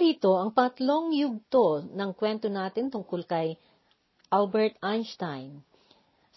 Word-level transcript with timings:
Narito 0.00 0.32
ang 0.32 0.56
patlong 0.56 1.12
yugto 1.12 1.84
ng 1.84 2.16
kwento 2.16 2.48
natin 2.48 2.88
tungkol 2.88 3.20
kay 3.28 3.60
Albert 4.32 4.80
Einstein. 4.80 5.60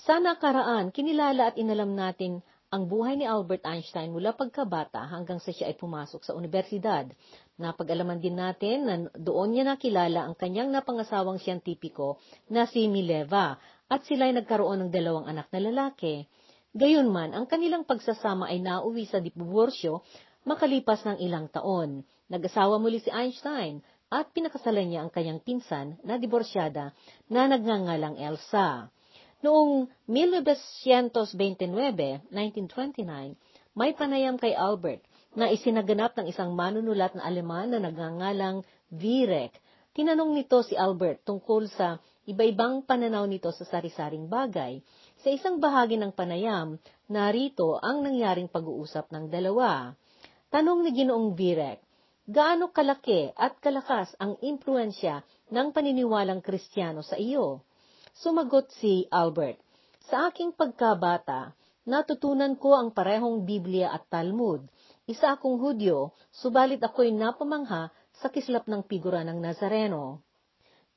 Sa 0.03 0.19
nakaraan, 0.19 0.91
kinilala 0.91 1.47
at 1.47 1.55
inalam 1.55 1.95
natin 1.95 2.43
ang 2.75 2.91
buhay 2.91 3.15
ni 3.15 3.23
Albert 3.23 3.63
Einstein 3.63 4.11
mula 4.11 4.35
pagkabata 4.35 5.07
hanggang 5.07 5.39
sa 5.39 5.55
siya 5.55 5.71
ay 5.71 5.79
pumasok 5.79 6.27
sa 6.27 6.35
universidad. 6.35 7.07
Napag-alaman 7.55 8.19
din 8.19 8.35
natin 8.35 8.83
na 8.83 9.07
doon 9.15 9.55
niya 9.55 9.63
nakilala 9.63 10.27
ang 10.27 10.35
kanyang 10.35 10.67
napangasawang 10.67 11.39
siyentipiko 11.39 12.19
na 12.51 12.67
si 12.67 12.91
Mileva 12.91 13.55
at 13.87 14.03
sila 14.03 14.27
ay 14.27 14.43
nagkaroon 14.43 14.83
ng 14.83 14.91
dalawang 14.91 15.31
anak 15.31 15.47
na 15.55 15.63
lalaki. 15.63 16.27
Gayunman, 16.75 17.31
ang 17.31 17.47
kanilang 17.47 17.87
pagsasama 17.87 18.51
ay 18.51 18.59
nauwi 18.59 19.07
sa 19.07 19.23
diborsyo 19.23 20.03
makalipas 20.43 21.03
ng 21.07 21.17
ilang 21.23 21.47
taon. 21.51 22.03
Nag-asawa 22.31 22.79
muli 22.79 23.03
si 23.03 23.11
Einstein 23.11 23.83
at 24.13 24.29
pinakasalan 24.31 24.87
niya 24.87 24.99
ang 25.03 25.11
kanyang 25.11 25.41
pinsan 25.41 25.97
na 26.05 26.21
diborsyada 26.21 26.93
na 27.27 27.49
nagngangalang 27.49 28.15
Elsa. 28.21 28.87
Noong 29.43 29.91
1929, 30.07 31.67
1929, 32.31 33.35
may 33.75 33.91
panayam 33.97 34.39
kay 34.39 34.55
Albert 34.55 35.03
na 35.33 35.49
isinaganap 35.49 36.13
ng 36.15 36.29
isang 36.29 36.53
manunulat 36.53 37.17
na 37.17 37.25
Aleman 37.25 37.73
na 37.73 37.81
nagngangalang 37.81 38.61
Virek. 38.93 39.57
Tinanong 39.97 40.37
nito 40.37 40.61
si 40.61 40.77
Albert 40.77 41.25
tungkol 41.25 41.67
sa 41.73 41.97
iba-ibang 42.29 42.85
pananaw 42.85 43.25
nito 43.27 43.49
sa 43.51 43.65
sari-saring 43.65 44.29
bagay. 44.29 44.79
Sa 45.25 45.33
isang 45.33 45.57
bahagi 45.57 45.97
ng 45.97 46.13
panayam, 46.13 46.77
narito 47.09 47.81
ang 47.81 48.05
nangyaring 48.05 48.47
pag-uusap 48.47 49.09
ng 49.09 49.27
dalawa. 49.27 49.97
Tanong 50.53 50.85
ni 50.85 50.93
Ginoong 50.93 51.33
Virek, 51.33 51.81
gaano 52.29 52.69
kalaki 52.69 53.33
at 53.33 53.57
kalakas 53.57 54.13
ang 54.21 54.37
impluensya 54.37 55.25
ng 55.49 55.73
paniniwalang 55.73 56.45
kristyano 56.45 57.01
sa 57.01 57.17
iyo? 57.17 57.65
Sumagot 58.13 58.69
si 58.77 59.09
Albert, 59.09 59.57
Sa 60.13 60.29
aking 60.29 60.53
pagkabata, 60.53 61.57
natutunan 61.89 62.53
ko 62.61 62.77
ang 62.77 62.93
parehong 62.93 63.49
Biblia 63.49 63.97
at 63.97 64.05
Talmud. 64.13 64.69
Isa 65.09 65.33
akong 65.33 65.57
Hudyo, 65.57 66.13
subalit 66.29 66.85
ako'y 66.85 67.09
napamangha 67.09 67.89
sa 68.21 68.29
kislap 68.29 68.69
ng 68.69 68.85
figura 68.85 69.25
ng 69.25 69.41
Nazareno. 69.41 70.21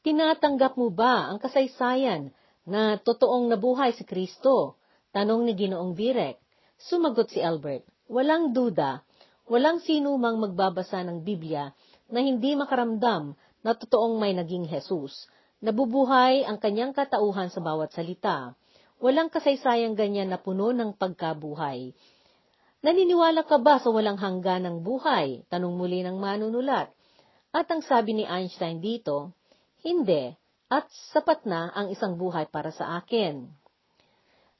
Tinatanggap 0.05 0.77
mo 0.77 0.93
ba 0.93 1.33
ang 1.33 1.41
kasaysayan 1.41 2.29
na 2.69 3.01
totoong 3.01 3.49
nabuhay 3.49 3.97
si 3.97 4.05
Kristo? 4.05 4.77
Tanong 5.17 5.49
ni 5.49 5.57
Ginoong 5.57 5.97
Birek. 5.97 6.37
Sumagot 6.77 7.33
si 7.33 7.41
Albert, 7.41 7.89
Walang 8.07 8.55
duda, 8.55 9.03
walang 9.47 9.83
sino 9.83 10.15
mang 10.21 10.39
magbabasa 10.43 11.03
ng 11.07 11.23
Biblia 11.23 11.71
na 12.11 12.23
hindi 12.23 12.55
makaramdam 12.55 13.35
na 13.63 13.73
totoong 13.75 14.19
may 14.19 14.35
naging 14.35 14.67
Jesus 14.71 15.27
Nabubuhay 15.57 16.45
ang 16.45 16.61
kanyang 16.61 16.93
katauhan 16.93 17.49
sa 17.49 17.65
bawat 17.65 17.89
salita. 17.97 18.53
Walang 19.01 19.33
kasaysayang 19.33 19.97
ganyan 19.97 20.29
na 20.29 20.37
puno 20.37 20.73
ng 20.73 20.93
pagkabuhay. 21.01 21.97
Naniniwala 22.85 23.41
ka 23.49 23.57
ba 23.57 23.81
sa 23.81 23.89
walang 23.89 24.21
hanggan 24.21 24.69
ng 24.69 24.77
buhay? 24.85 25.49
Tanong 25.49 25.73
muli 25.73 26.05
ng 26.05 26.21
manunulat. 26.21 26.93
At 27.57 27.73
ang 27.73 27.81
sabi 27.81 28.21
ni 28.21 28.29
Einstein 28.29 28.85
dito, 28.85 29.33
hindi, 29.81 30.29
at 30.69 30.93
sapat 31.17 31.49
na 31.49 31.73
ang 31.73 31.89
isang 31.89 32.21
buhay 32.21 32.53
para 32.53 32.69
sa 32.69 33.01
akin. 33.01 33.49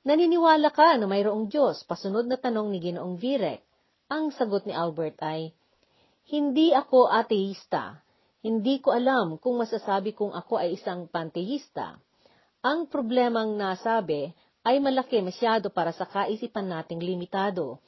Naniniwala 0.09 0.73
ka 0.73 0.97
na 0.97 1.05
mayroong 1.05 1.53
Diyos? 1.53 1.85
Pasunod 1.85 2.25
na 2.25 2.41
tanong 2.41 2.73
ni 2.73 2.81
Ginoong 2.81 3.21
Virek. 3.21 3.66
Ang 4.07 4.31
sagot 4.31 4.63
ni 4.63 4.71
Albert 4.71 5.19
ay, 5.19 5.51
Hindi 6.31 6.71
ako 6.71 7.11
ateista. 7.11 7.99
Hindi 8.39 8.79
ko 8.79 8.95
alam 8.95 9.35
kung 9.43 9.59
masasabi 9.59 10.15
kong 10.15 10.31
ako 10.31 10.63
ay 10.63 10.79
isang 10.79 11.11
panteista. 11.11 11.99
Ang 12.63 12.87
problemang 12.87 13.59
nasabi 13.59 14.31
ay 14.63 14.79
malaki 14.79 15.19
masyado 15.19 15.75
para 15.75 15.91
sa 15.91 16.07
kaisipan 16.07 16.71
nating 16.71 17.03
limitado. 17.03 17.83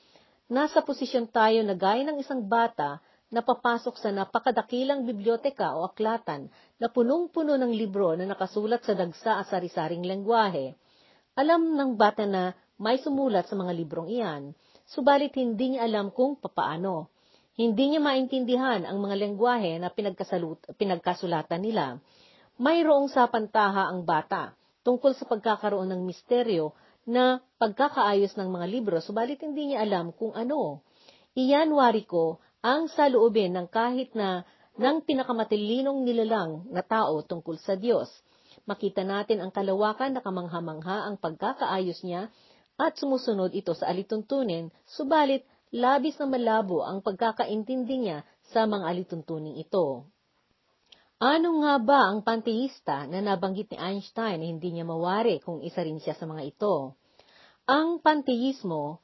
Nasa 0.50 0.82
posisyon 0.82 1.30
tayo 1.30 1.62
na 1.62 1.78
gaya 1.78 2.02
ng 2.10 2.18
isang 2.18 2.42
bata 2.42 2.98
na 3.30 3.38
papasok 3.38 3.94
sa 4.02 4.10
napakadakilang 4.10 5.06
biblioteka 5.06 5.78
o 5.78 5.86
aklatan 5.86 6.50
na 6.82 6.90
punong-puno 6.90 7.54
ng 7.54 7.70
libro 7.70 8.18
na 8.18 8.26
nakasulat 8.26 8.82
sa 8.82 8.98
dagsa 8.98 9.38
at 9.38 9.46
sari-saring 9.54 10.02
lengguwahe. 10.02 10.74
Alam 11.38 11.78
ng 11.78 11.94
bata 11.94 12.26
na 12.26 12.58
may 12.74 12.98
sumulat 12.98 13.46
sa 13.46 13.54
mga 13.54 13.70
librong 13.70 14.10
iyan, 14.10 14.50
subalit 14.88 15.37
hindi 15.37 15.76
niya 15.76 15.84
alam 15.84 16.09
kung 16.09 16.41
papaano. 16.41 17.12
Hindi 17.59 17.94
niya 17.94 18.00
maintindihan 18.00 18.87
ang 18.87 19.03
mga 19.03 19.19
lengguwahe 19.19 19.82
na 19.82 19.91
pinagkasulatan 20.78 21.60
nila. 21.60 21.99
Mayroong 22.59 23.10
sapantaha 23.10 23.91
ang 23.91 24.06
bata 24.06 24.54
tungkol 24.87 25.15
sa 25.19 25.26
pagkakaroon 25.26 25.91
ng 25.91 26.03
misteryo 26.06 26.72
na 27.09 27.43
pagkakaayos 27.59 28.37
ng 28.37 28.49
mga 28.53 28.66
libro, 28.69 28.97
subalit 29.00 29.41
hindi 29.43 29.72
niya 29.72 29.82
alam 29.82 30.15
kung 30.15 30.37
ano. 30.37 30.84
Iyan 31.34 31.72
wari 31.72 32.05
ko 32.05 32.38
ang 32.62 32.91
saloobin 32.93 33.56
ng 33.56 33.66
kahit 33.70 34.12
na 34.12 34.44
ng 34.78 35.03
pinakamatilinong 35.03 36.06
nilalang 36.06 36.70
na 36.70 36.87
tao 36.87 37.26
tungkol 37.26 37.59
sa 37.59 37.75
Diyos. 37.75 38.06
Makita 38.69 39.03
natin 39.03 39.43
ang 39.43 39.50
kalawakan 39.50 40.15
na 40.15 40.20
kamangha-mangha 40.22 41.09
ang 41.09 41.19
pagkakaayos 41.19 42.05
niya 42.06 42.31
at 42.78 42.94
sumusunod 42.94 43.50
ito 43.52 43.74
sa 43.74 43.90
alituntunin, 43.90 44.70
subalit 44.86 45.42
labis 45.74 46.16
na 46.22 46.30
malabo 46.30 46.86
ang 46.86 47.02
pagkakaintindi 47.02 47.96
niya 47.98 48.18
sa 48.54 48.64
mga 48.64 48.86
alituntuning 48.86 49.58
ito. 49.58 50.06
Ano 51.18 51.66
nga 51.66 51.82
ba 51.82 52.14
ang 52.14 52.22
panteista 52.22 53.02
na 53.10 53.18
nabanggit 53.18 53.74
ni 53.74 53.78
Einstein 53.82 54.38
na 54.38 54.46
hindi 54.46 54.70
niya 54.70 54.86
mawari 54.86 55.42
kung 55.42 55.58
isa 55.66 55.82
rin 55.82 55.98
siya 55.98 56.14
sa 56.14 56.30
mga 56.30 56.46
ito? 56.46 56.94
Ang 57.66 57.98
panteismo 57.98 59.02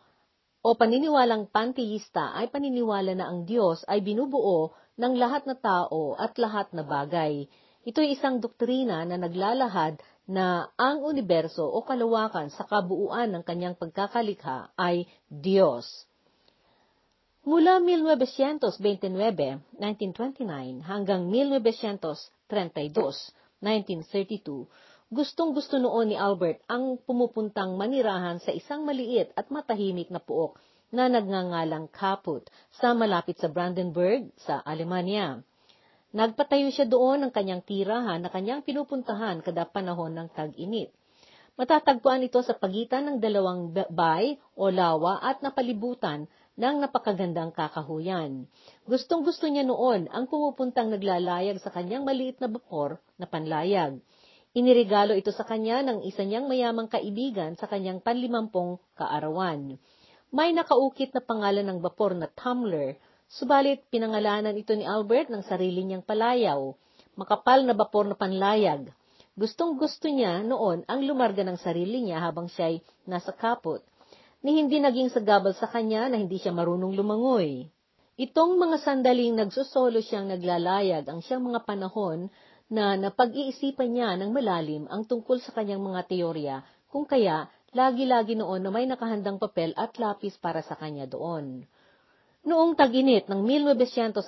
o 0.63 0.69
paniniwalang 0.79 1.51
panteista 1.51 2.31
ay 2.39 2.55
paniniwala 2.55 3.19
na 3.19 3.27
ang 3.27 3.43
Diyos 3.43 3.83
ay 3.91 4.01
binubuo 4.01 4.73
ng 4.95 5.13
lahat 5.19 5.51
na 5.51 5.59
tao 5.59 6.15
at 6.15 6.39
lahat 6.39 6.71
na 6.71 6.87
bagay. 6.87 7.51
Ito 7.83 7.99
ay 8.01 8.15
isang 8.15 8.39
doktrina 8.39 9.03
na 9.03 9.19
naglalahad 9.19 9.99
na 10.25 10.73
ang 10.81 11.05
universo 11.05 11.69
o 11.69 11.85
kalawakan 11.85 12.49
sa 12.49 12.65
kabuuan 12.65 13.29
ng 13.33 13.45
kanyang 13.45 13.77
pagkakalikha 13.77 14.73
ay 14.77 15.05
Diyos. 15.29 16.09
Mula 17.45 17.77
1929, 17.77 19.13
1929 19.77 20.81
hanggang 20.81 21.29
1932, 21.29 22.49
1932, 23.61 25.13
gustong-gusto 25.13 25.77
noon 25.77 26.09
ni 26.09 26.17
Albert 26.17 26.65
ang 26.73 26.97
pumupuntang 27.05 27.77
manirahan 27.77 28.41
sa 28.41 28.49
isang 28.49 28.89
maliit 28.89 29.29
at 29.37 29.53
matahimik 29.53 30.09
na 30.09 30.25
puok 30.25 30.57
na 30.89 31.13
nagngangalang 31.13 31.93
Kaput 31.93 32.49
sa 32.73 32.97
malapit 32.97 33.37
sa 33.37 33.53
Brandenburg 33.53 34.33
sa 34.41 34.65
Alemanya. 34.65 35.45
Nagpatayo 36.15 36.71
siya 36.71 36.87
doon 36.87 37.27
ng 37.27 37.33
kanyang 37.35 37.67
tirahan 37.67 38.23
na 38.23 38.31
kanyang 38.31 38.63
pinupuntahan 38.63 39.43
kada 39.43 39.67
panahon 39.67 40.15
ng 40.15 40.31
tag-init. 40.31 40.95
Matatagpuan 41.59 42.23
ito 42.23 42.39
sa 42.39 42.55
pagitan 42.55 43.07
ng 43.11 43.17
dalawang 43.19 43.75
bay 43.91 44.39
o 44.55 44.71
lawa 44.71 45.19
at 45.19 45.43
napalibutan 45.43 46.31
ng 46.55 46.87
napakagandang 46.87 47.51
kakahuyan. 47.51 48.47
Gustong-gusto 48.87 49.51
niya 49.51 49.67
noon 49.67 50.07
ang 50.07 50.31
pumupuntang 50.31 50.95
naglalayag 50.95 51.59
sa 51.59 51.75
kanyang 51.75 52.07
maliit 52.07 52.39
na 52.39 52.47
bapor 52.47 53.03
na 53.19 53.27
panlayag. 53.27 53.99
Iniregalo 54.55 55.19
ito 55.19 55.35
sa 55.35 55.43
kanya 55.43 55.83
ng 55.83 56.07
isa 56.07 56.23
niyang 56.23 56.47
mayamang 56.47 56.87
kaibigan 56.87 57.59
sa 57.59 57.67
kanyang 57.67 57.99
panlimampong 57.99 58.79
kaarawan. 58.95 59.83
May 60.31 60.55
nakaukit 60.55 61.11
na 61.11 61.19
pangalan 61.19 61.67
ng 61.67 61.79
bapor 61.83 62.15
na 62.15 62.31
Tumbler, 62.31 63.03
subalit 63.35 63.83
pinangalanan 63.91 64.55
ito 64.55 64.71
ni 64.79 64.87
Albert 64.87 65.27
ng 65.27 65.43
sarili 65.43 65.83
niyang 65.83 66.07
palayaw, 66.07 66.71
makapal 67.19 67.67
na 67.67 67.75
bapor 67.75 68.07
na 68.07 68.15
panlayag. 68.15 68.95
Gustong 69.35 69.75
gusto 69.75 70.07
niya 70.07 70.47
noon 70.47 70.87
ang 70.87 71.03
lumarga 71.03 71.43
ng 71.43 71.59
sarili 71.59 72.07
niya 72.07 72.23
habang 72.23 72.47
siya'y 72.47 72.79
nasa 73.11 73.35
kapot 73.35 73.83
ni 74.45 74.61
hindi 74.63 74.79
naging 74.79 75.11
sagabal 75.11 75.57
sa 75.57 75.67
kanya 75.67 76.07
na 76.07 76.21
hindi 76.21 76.39
siya 76.39 76.55
marunong 76.55 76.95
lumangoy. 76.95 77.67
Itong 78.15 78.61
mga 78.61 78.77
sandaling 78.79 79.35
nagsusolo 79.35 79.99
siyang 79.99 80.31
naglalayag 80.31 81.03
ang 81.11 81.19
siyang 81.19 81.43
mga 81.43 81.67
panahon 81.67 82.31
na 82.71 82.95
napag-iisipan 82.95 83.91
niya 83.91 84.15
ng 84.21 84.31
malalim 84.31 84.87
ang 84.87 85.03
tungkol 85.09 85.43
sa 85.43 85.51
kanyang 85.51 85.83
mga 85.83 86.01
teorya, 86.07 86.57
kung 86.87 87.09
kaya 87.09 87.51
lagi-lagi 87.75 88.39
noon 88.39 88.63
na 88.63 88.71
may 88.71 88.87
nakahandang 88.87 89.43
papel 89.43 89.75
at 89.75 89.99
lapis 89.99 90.39
para 90.39 90.63
sa 90.63 90.79
kanya 90.79 91.11
doon. 91.11 91.67
Noong 92.45 92.77
tag-init 92.77 93.27
ng 93.27 93.41
1930, 93.41 94.21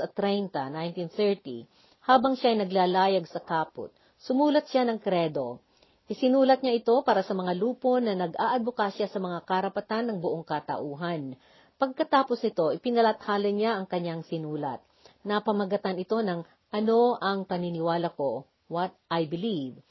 1930, 0.50 1.68
habang 2.08 2.34
siya 2.34 2.56
ay 2.56 2.64
naglalayag 2.64 3.24
sa 3.28 3.44
kaput, 3.44 3.92
sumulat 4.16 4.64
siya 4.72 4.88
ng 4.88 4.98
kredo, 4.98 5.60
Isinulat 6.06 6.62
niya 6.62 6.78
ito 6.78 6.94
para 7.02 7.26
sa 7.26 7.34
mga 7.34 7.58
lupo 7.58 7.98
na 7.98 8.14
nag-aadvokasya 8.14 9.10
sa 9.10 9.18
mga 9.18 9.42
karapatan 9.42 10.06
ng 10.06 10.18
buong 10.22 10.46
katauhan. 10.46 11.34
Pagkatapos 11.82 12.46
nito, 12.46 12.70
ipinalathala 12.70 13.50
niya 13.50 13.74
ang 13.74 13.90
kanyang 13.90 14.22
sinulat. 14.22 14.78
Napamagatan 15.26 15.98
ito 15.98 16.22
ng 16.22 16.46
Ano 16.70 17.18
ang 17.18 17.42
paniniwala 17.46 18.14
ko? 18.14 18.46
What 18.70 18.94
I 19.10 19.26
believe. 19.26 19.82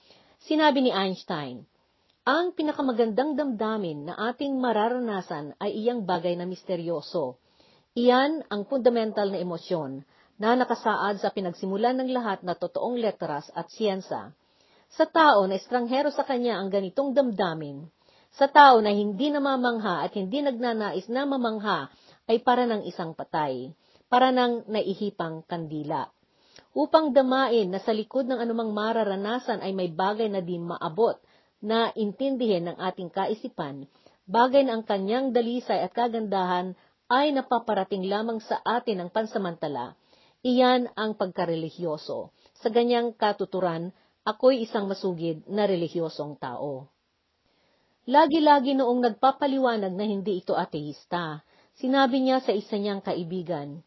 Sinabi 0.44 0.88
ni 0.88 0.92
Einstein, 0.92 1.68
ang 2.24 2.56
pinakamagandang 2.56 3.36
damdamin 3.36 4.12
na 4.12 4.32
ating 4.32 4.56
mararanasan 4.60 5.56
ay 5.60 5.76
iyang 5.84 6.08
bagay 6.08 6.36
na 6.40 6.48
misteryoso. 6.48 7.44
Iyan 7.96 8.44
ang 8.52 8.68
fundamental 8.68 9.32
na 9.32 9.40
emosyon 9.40 10.04
na 10.36 10.52
nakasaad 10.60 11.24
sa 11.24 11.32
pinagsimulan 11.32 11.96
ng 11.96 12.12
lahat 12.12 12.44
na 12.44 12.52
totoong 12.52 13.00
letras 13.00 13.48
at 13.56 13.72
siyensa. 13.72 14.36
Sa 14.92 15.08
tao 15.08 15.48
na 15.48 15.56
estranghero 15.56 16.12
sa 16.12 16.28
kanya 16.28 16.60
ang 16.60 16.68
ganitong 16.68 17.16
damdamin, 17.16 17.88
sa 18.36 18.52
tao 18.52 18.84
na 18.84 18.92
hindi 18.92 19.32
namamangha 19.32 20.04
at 20.04 20.12
hindi 20.12 20.44
nagnanais 20.44 21.08
na 21.08 21.24
mamangha 21.24 21.88
ay 22.28 22.44
para 22.44 22.68
ng 22.68 22.84
isang 22.84 23.16
patay, 23.16 23.72
para 24.12 24.28
ng 24.36 24.68
naihipang 24.68 25.48
kandila 25.48 26.12
upang 26.76 27.16
damain 27.16 27.72
na 27.72 27.80
sa 27.80 27.96
likod 27.96 28.28
ng 28.28 28.36
anumang 28.36 28.76
mararanasan 28.76 29.64
ay 29.64 29.72
may 29.72 29.88
bagay 29.88 30.28
na 30.28 30.44
di 30.44 30.60
maabot 30.60 31.16
na 31.64 31.96
intindihin 31.96 32.68
ng 32.68 32.78
ating 32.78 33.08
kaisipan, 33.08 33.88
bagay 34.28 34.68
na 34.68 34.78
ang 34.78 34.84
kanyang 34.84 35.32
dalisay 35.32 35.80
at 35.80 35.96
kagandahan 35.96 36.76
ay 37.12 37.34
napaparating 37.34 38.10
lamang 38.10 38.42
sa 38.42 38.62
atin 38.66 39.06
ng 39.06 39.10
pansamantala. 39.14 39.94
Iyan 40.46 40.94
ang 40.94 41.18
pagkarelihiyoso. 41.18 42.34
Sa 42.62 42.68
ganyang 42.70 43.14
katuturan, 43.14 43.94
ako'y 44.26 44.66
isang 44.66 44.90
masugid 44.90 45.46
na 45.46 45.70
relihiyosong 45.70 46.38
tao. 46.42 46.90
Lagi-lagi 48.06 48.78
noong 48.78 49.02
nagpapaliwanag 49.02 49.94
na 49.94 50.06
hindi 50.06 50.42
ito 50.42 50.54
ateista, 50.54 51.42
sinabi 51.78 52.22
niya 52.22 52.42
sa 52.42 52.54
isa 52.54 52.78
niyang 52.78 53.02
kaibigan, 53.02 53.82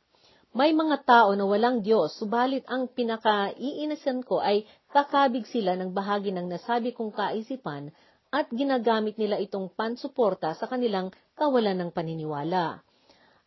may 0.56 0.73
mga 0.73 1.05
tao 1.05 1.37
na 1.37 1.44
walang 1.44 1.85
Diyos, 1.85 2.17
subalit 2.17 2.64
ang 2.67 2.88
pinaka-iinasan 2.88 4.25
ko 4.25 4.41
ay 4.41 4.64
kakabig 4.91 5.44
sila 5.44 5.76
ng 5.76 5.93
bahagi 5.93 6.32
ng 6.32 6.49
nasabi 6.49 6.97
kong 6.97 7.12
kaisipan 7.12 7.93
at 8.32 8.49
ginagamit 8.49 9.21
nila 9.21 9.37
itong 9.38 9.69
pansuporta 9.71 10.56
sa 10.56 10.64
kanilang 10.64 11.12
kawalan 11.37 11.76
ng 11.76 11.91
paniniwala. 11.93 12.81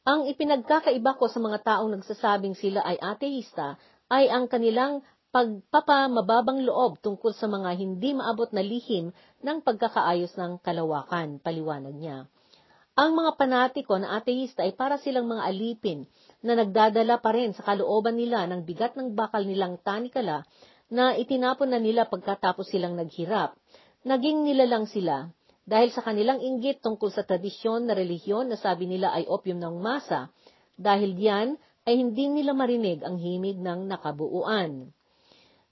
Ang 0.02 0.26
ipinagkakaiba 0.34 1.14
ko 1.14 1.30
sa 1.30 1.38
mga 1.38 1.62
taong 1.62 1.94
nagsasabing 1.94 2.58
sila 2.58 2.82
ay 2.82 2.98
ateista 2.98 3.78
ay 4.10 4.34
ang 4.34 4.50
kanilang 4.50 5.06
pagpapamababang 5.30 6.66
loob 6.66 6.98
tungkol 7.06 7.38
sa 7.38 7.46
mga 7.46 7.78
hindi 7.78 8.18
maabot 8.18 8.50
na 8.50 8.66
lihim 8.66 9.14
ng 9.46 9.58
pagkakaayos 9.62 10.34
ng 10.42 10.58
kalawakan, 10.66 11.38
paliwanag 11.38 11.94
niya. 11.94 12.26
Ang 12.98 13.14
mga 13.14 13.32
panatiko 13.38 13.96
na 14.02 14.18
ateista 14.18 14.66
ay 14.66 14.74
para 14.74 14.98
silang 14.98 15.30
mga 15.30 15.46
alipin 15.48 16.10
na 16.42 16.58
nagdadala 16.58 17.22
pa 17.22 17.38
rin 17.38 17.54
sa 17.54 17.62
kalooban 17.62 18.18
nila 18.18 18.50
ng 18.50 18.66
bigat 18.66 18.98
ng 18.98 19.14
bakal 19.14 19.46
nilang 19.46 19.78
tanikala 19.86 20.50
na 20.90 21.14
itinapon 21.14 21.72
na 21.72 21.78
nila 21.78 22.10
pagkatapos 22.10 22.74
silang 22.74 22.98
naghirap. 22.98 23.54
Naging 24.02 24.50
nila 24.50 24.66
lang 24.66 24.90
sila 24.90 25.30
dahil 25.62 25.94
sa 25.94 26.02
kanilang 26.02 26.42
inggit 26.42 26.82
tungkol 26.82 27.14
sa 27.14 27.22
tradisyon 27.22 27.86
na 27.86 27.94
relihiyon 27.94 28.50
na 28.50 28.58
sabi 28.58 28.90
nila 28.90 29.14
ay 29.14 29.30
opium 29.30 29.62
ng 29.62 29.78
masa. 29.78 30.34
Dahil 30.74 31.14
diyan 31.14 31.56
ay 31.86 31.94
hindi 31.98 32.26
nila 32.30 32.58
marinig 32.58 33.06
ang 33.06 33.22
himig 33.22 33.62
ng 33.62 33.86
nakabuuan. 33.86 34.90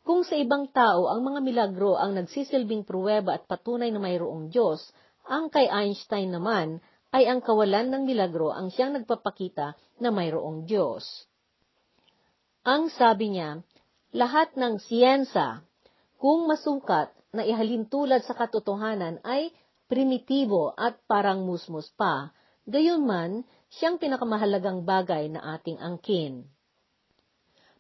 Kung 0.06 0.26
sa 0.26 0.38
ibang 0.38 0.70
tao 0.74 1.10
ang 1.10 1.22
mga 1.22 1.40
milagro 1.46 1.98
ang 1.98 2.18
nagsisilbing 2.18 2.86
pruweba 2.86 3.38
at 3.38 3.46
patunay 3.46 3.94
na 3.94 4.02
mayroong 4.02 4.50
Diyos, 4.50 4.82
ang 5.30 5.54
kay 5.54 5.70
Einstein 5.70 6.34
naman 6.34 6.82
ay 7.14 7.30
ang 7.30 7.42
kawalan 7.42 7.90
ng 7.90 8.04
milagro 8.06 8.54
ang 8.54 8.74
siyang 8.74 8.98
nagpapakita 8.98 9.78
na 10.02 10.10
mayroong 10.10 10.66
Diyos. 10.66 11.06
Ang 12.66 12.94
sabi 12.94 13.34
niya, 13.34 13.62
lahat 14.14 14.54
ng 14.58 14.82
siyensa, 14.82 15.62
kung 16.18 16.50
masukat 16.50 17.14
na 17.30 17.46
ihalintulad 17.46 18.26
sa 18.26 18.34
katotohanan 18.34 19.22
ay 19.22 19.54
primitibo 19.90 20.78
at 20.78 21.02
parang 21.10 21.44
musmus 21.44 21.90
pa, 21.98 22.30
gayon 22.70 23.02
man, 23.04 23.42
siyang 23.74 23.98
pinakamahalagang 23.98 24.86
bagay 24.86 25.28
na 25.34 25.58
ating 25.58 25.82
angkin. 25.82 26.46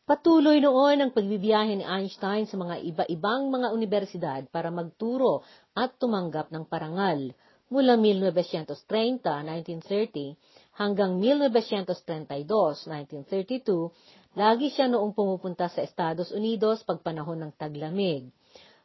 Patuloy 0.09 0.57
noon 0.57 1.05
ang 1.05 1.13
pagbibiyahe 1.13 1.77
ni 1.77 1.85
Einstein 1.85 2.49
sa 2.49 2.57
mga 2.57 2.81
iba-ibang 2.81 3.53
mga 3.53 3.69
universidad 3.69 4.41
para 4.49 4.73
magturo 4.73 5.45
at 5.77 6.01
tumanggap 6.01 6.49
ng 6.49 6.65
parangal 6.65 7.29
mula 7.69 7.93
1930, 7.93 9.21
1930 9.21 10.33
hanggang 10.81 11.21
1932, 11.21 12.89
1932, 12.89 14.33
lagi 14.33 14.73
siya 14.73 14.89
noong 14.89 15.13
pumupunta 15.13 15.69
sa 15.69 15.85
Estados 15.85 16.33
Unidos 16.33 16.81
pagpanahon 16.81 17.45
ng 17.45 17.51
taglamig. 17.53 18.33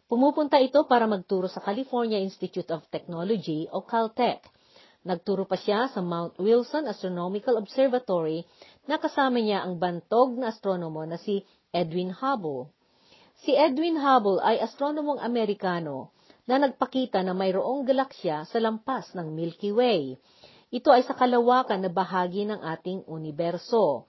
Pumupunta 0.04 0.60
ito 0.60 0.84
para 0.84 1.08
magturo 1.08 1.48
sa 1.48 1.64
California 1.64 2.20
Institute 2.20 2.68
of 2.76 2.84
Technology 2.92 3.64
o 3.72 3.88
Caltech. 3.88 4.44
Nagturo 5.00 5.48
pa 5.48 5.56
siya 5.56 5.88
sa 5.88 6.04
Mount 6.04 6.36
Wilson 6.36 6.84
Astronomical 6.84 7.56
Observatory 7.56 8.44
na 8.84 9.00
kasama 9.00 9.40
niya 9.40 9.64
ang 9.64 9.80
bantog 9.80 10.36
na 10.36 10.52
astronomo 10.52 11.08
na 11.08 11.16
si 11.16 11.40
Edwin 11.72 12.12
Hubble. 12.12 12.68
Si 13.48 13.56
Edwin 13.56 13.96
Hubble 13.96 14.44
ay 14.44 14.60
astronomong 14.60 15.24
Amerikano 15.24 16.12
na 16.44 16.60
nagpakita 16.60 17.24
na 17.24 17.32
mayroong 17.32 17.88
galaksya 17.88 18.44
sa 18.44 18.58
lampas 18.60 19.16
ng 19.16 19.32
Milky 19.32 19.72
Way. 19.72 20.20
Ito 20.68 20.92
ay 20.92 21.08
sa 21.08 21.16
kalawakan 21.16 21.80
na 21.80 21.88
bahagi 21.88 22.44
ng 22.44 22.60
ating 22.60 23.08
universo. 23.08 24.04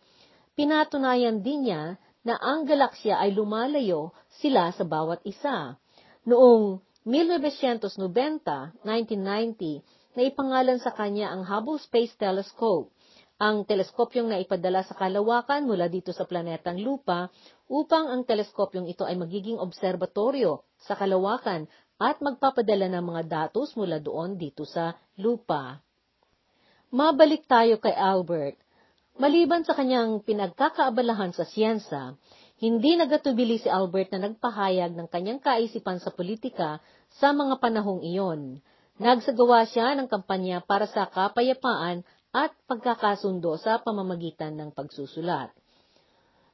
Pinatunayan 0.59 1.39
din 1.39 1.71
niya 1.71 1.95
na 2.27 2.35
ang 2.35 2.67
galaksya 2.67 3.15
ay 3.15 3.31
lumalayo 3.31 4.11
sila 4.43 4.75
sa 4.75 4.83
bawat 4.83 5.23
isa. 5.23 5.79
Noong 6.25 6.81
1990, 7.05 8.81
1990, 8.81 10.17
naipangalan 10.17 10.81
sa 10.81 10.89
kanya 10.89 11.29
ang 11.29 11.45
Hubble 11.45 11.77
Space 11.77 12.17
Telescope, 12.17 12.89
ang 13.37 13.61
teleskopyong 13.67 14.33
na 14.33 14.41
ipadala 14.41 14.81
sa 14.81 14.97
kalawakan 14.97 15.69
mula 15.69 15.85
dito 15.85 16.09
sa 16.15 16.25
planetang 16.25 16.81
Lupa 16.81 17.29
upang 17.69 18.09
ang 18.09 18.25
teleskopyong 18.25 18.89
ito 18.89 19.05
ay 19.05 19.19
magiging 19.19 19.61
obserbatoryo 19.61 20.65
sa 20.81 20.97
kalawakan 20.97 21.69
at 22.01 22.19
magpapadala 22.19 22.89
ng 22.89 23.05
mga 23.05 23.23
datos 23.27 23.77
mula 23.77 24.01
doon 24.01 24.35
dito 24.35 24.65
sa 24.65 24.97
lupa. 25.19 25.79
Mabalik 26.91 27.47
tayo 27.47 27.79
kay 27.79 27.93
Albert. 27.93 28.59
Maliban 29.15 29.63
sa 29.63 29.71
kanyang 29.75 30.19
pinagkakaabalahan 30.27 31.31
sa 31.31 31.47
siyensa, 31.47 32.19
hindi 32.61 32.95
nagatubili 32.95 33.59
si 33.59 33.67
Albert 33.67 34.15
na 34.15 34.31
nagpahayag 34.31 34.95
ng 34.95 35.07
kanyang 35.11 35.43
kaisipan 35.43 35.99
sa 35.99 36.11
politika 36.11 36.79
sa 37.19 37.35
mga 37.35 37.59
panahong 37.59 38.03
iyon. 38.03 38.63
Nagsagawa 38.95 39.67
siya 39.67 39.91
ng 39.99 40.07
kampanya 40.07 40.63
para 40.63 40.87
sa 40.87 41.07
kapayapaan 41.07 42.07
at 42.31 42.55
pagkakasundo 42.67 43.59
sa 43.59 43.79
pamamagitan 43.83 44.55
ng 44.55 44.71
pagsusulat. 44.71 45.51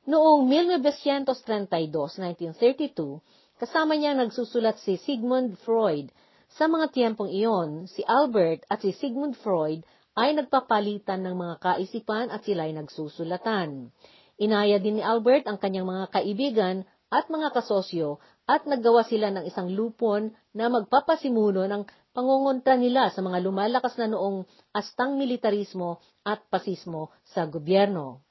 Noong 0.09 0.49
1932, 0.49 1.93
1932, 1.93 3.21
Kasama 3.61 3.93
niya 3.93 4.17
nagsusulat 4.17 4.81
si 4.81 4.97
Sigmund 4.97 5.53
Freud. 5.61 6.09
Sa 6.57 6.65
mga 6.65 6.89
tiyempong 6.97 7.29
iyon, 7.29 7.85
si 7.85 8.01
Albert 8.09 8.65
at 8.65 8.81
si 8.81 8.89
Sigmund 8.89 9.37
Freud 9.37 9.85
ay 10.17 10.33
nagpapalitan 10.33 11.21
ng 11.21 11.37
mga 11.37 11.55
kaisipan 11.61 12.33
at 12.33 12.41
sila 12.41 12.65
ay 12.65 12.73
nagsusulatan. 12.73 13.93
Inaya 14.41 14.81
din 14.81 14.97
ni 14.97 15.03
Albert 15.05 15.45
ang 15.45 15.61
kanyang 15.61 15.85
mga 15.85 16.05
kaibigan 16.17 16.81
at 17.13 17.29
mga 17.29 17.53
kasosyo 17.53 18.17
at 18.49 18.65
naggawa 18.65 19.05
sila 19.05 19.29
ng 19.29 19.45
isang 19.45 19.69
lupon 19.69 20.33
na 20.57 20.65
magpapasimuno 20.65 21.69
ng 21.69 21.85
pangungunta 22.09 22.73
nila 22.73 23.13
sa 23.13 23.21
mga 23.21 23.37
lumalakas 23.37 23.93
na 24.01 24.09
noong 24.09 24.41
astang 24.73 25.21
militarismo 25.21 26.01
at 26.25 26.41
pasismo 26.49 27.13
sa 27.21 27.45
gobyerno. 27.45 28.25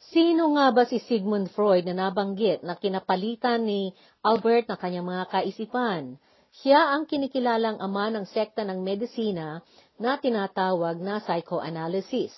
Sino 0.00 0.56
nga 0.56 0.72
ba 0.72 0.88
si 0.88 0.96
Sigmund 0.96 1.52
Freud 1.52 1.84
na 1.84 2.08
nabanggit 2.08 2.64
na 2.64 2.80
kinapalitan 2.80 3.60
ni 3.60 3.92
Albert 4.24 4.72
na 4.72 4.80
kanyang 4.80 5.04
mga 5.04 5.24
kaisipan? 5.28 6.16
Siya 6.64 6.96
ang 6.96 7.04
kinikilalang 7.04 7.76
ama 7.76 8.08
ng 8.08 8.24
sekta 8.24 8.64
ng 8.64 8.80
medisina 8.80 9.60
na 10.00 10.16
tinatawag 10.16 10.96
na 10.98 11.20
psychoanalysis. 11.20 12.32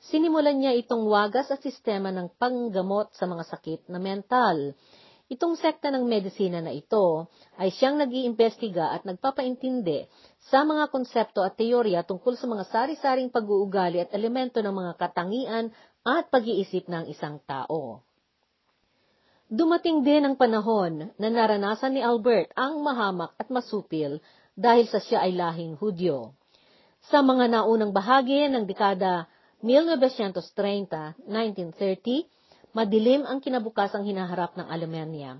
Sinimulan 0.00 0.56
niya 0.56 0.72
itong 0.80 1.04
wagas 1.12 1.52
at 1.52 1.60
sistema 1.60 2.08
ng 2.08 2.32
panggamot 2.40 3.12
sa 3.12 3.28
mga 3.28 3.44
sakit 3.44 3.80
na 3.92 4.00
mental. 4.00 4.72
Itong 5.28 5.54
sekta 5.60 5.92
ng 5.92 6.08
medisina 6.08 6.64
na 6.64 6.72
ito 6.72 7.28
ay 7.60 7.68
siyang 7.70 8.00
nag-iimbestiga 8.00 8.96
at 8.96 9.04
nagpapaintindi 9.04 10.08
sa 10.48 10.64
mga 10.64 10.88
konsepto 10.88 11.44
at 11.44 11.54
teorya 11.54 12.02
tungkol 12.02 12.34
sa 12.34 12.48
mga 12.48 12.64
sari-saring 12.66 13.28
pag-uugali 13.28 14.00
at 14.00 14.10
elemento 14.16 14.58
ng 14.64 14.72
mga 14.72 14.92
katangian 14.96 15.70
at 16.02 16.32
pag-iisip 16.32 16.88
ng 16.88 17.06
isang 17.12 17.38
tao. 17.44 18.00
Dumating 19.52 20.00
din 20.00 20.24
ang 20.24 20.34
panahon 20.34 21.12
na 21.14 21.28
naranasan 21.28 21.94
ni 21.94 22.02
Albert 22.02 22.56
ang 22.56 22.80
mahamak 22.80 23.36
at 23.36 23.52
masupil 23.52 24.18
dahil 24.56 24.88
sa 24.88 24.98
siya 24.98 25.28
ay 25.28 25.36
lahing 25.36 25.76
Hudyo. 25.76 26.32
Sa 27.06 27.20
mga 27.20 27.52
naunang 27.52 27.92
bahagi 27.94 28.48
ng 28.48 28.64
dekada 28.64 29.30
1930, 29.60 31.20
1930, 31.28 32.24
madilim 32.72 33.28
ang 33.28 33.44
kinabukasang 33.44 34.08
hinaharap 34.08 34.56
ng 34.56 34.64
Alemanya. 34.64 35.36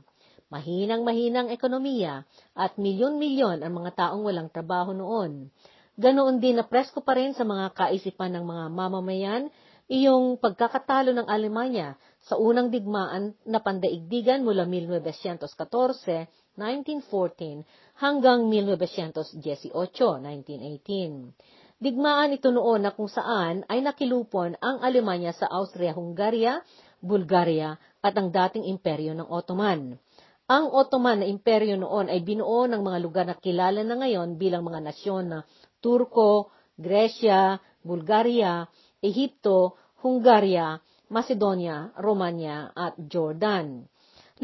Mahinang-mahinang 0.50 1.49
ekonomiya 1.49 2.27
at 2.53 2.75
milyon-milyon 2.77 3.62
ang 3.65 3.73
mga 3.73 3.91
taong 3.97 4.27
walang 4.27 4.50
trabaho 4.53 4.93
noon. 4.93 5.49
Ganoon 5.97 6.43
din 6.43 6.59
na 6.61 6.67
presko 6.67 7.00
pa 7.00 7.17
rin 7.17 7.33
sa 7.33 7.47
mga 7.47 7.73
kaisipan 7.73 8.35
ng 8.35 8.45
mga 8.45 8.65
mamamayan 8.69 9.49
iyong 9.91 10.39
pagkakatalo 10.39 11.11
ng 11.11 11.27
Alemanya 11.27 11.99
sa 12.23 12.39
unang 12.39 12.71
digmaan 12.71 13.35
na 13.43 13.59
pandaigdigan 13.59 14.47
mula 14.47 14.62
1914, 14.62 16.31
1914 16.55 17.67
hanggang 17.99 18.47
1918, 18.47 19.35
1918. 19.75 21.35
Digmaan 21.80 22.37
ito 22.37 22.52
noon 22.52 22.84
na 22.84 22.92
kung 22.92 23.08
saan 23.08 23.64
ay 23.64 23.80
nakilupon 23.80 24.52
ang 24.60 24.84
Alemanya 24.84 25.32
sa 25.32 25.49
Austria-Hungaria, 25.49 26.60
Bulgaria 27.00 27.80
at 28.04 28.12
ang 28.20 28.28
dating 28.28 28.68
imperyo 28.68 29.16
ng 29.16 29.25
Ottoman. 29.25 29.96
Ang 30.44 30.64
Ottoman 30.76 31.25
na 31.25 31.26
imperyo 31.32 31.80
noon 31.80 32.12
ay 32.12 32.20
binuo 32.20 32.68
ng 32.68 32.84
mga 32.84 32.99
lugar 33.00 33.25
na 33.25 33.32
kilala 33.32 33.80
na 33.80 33.96
ngayon 33.96 34.37
bilang 34.37 34.68
mga 34.68 34.92
nasyon 34.92 35.25
na 35.32 35.38
Turko, 35.80 36.52
Gresya, 36.76 37.56
Bulgaria, 37.80 38.68
Ehipto, 39.00 39.80
Hungaria, 40.04 40.76
Macedonia, 41.08 41.96
Romania 41.96 42.76
at 42.76 42.92
Jordan. 43.08 43.88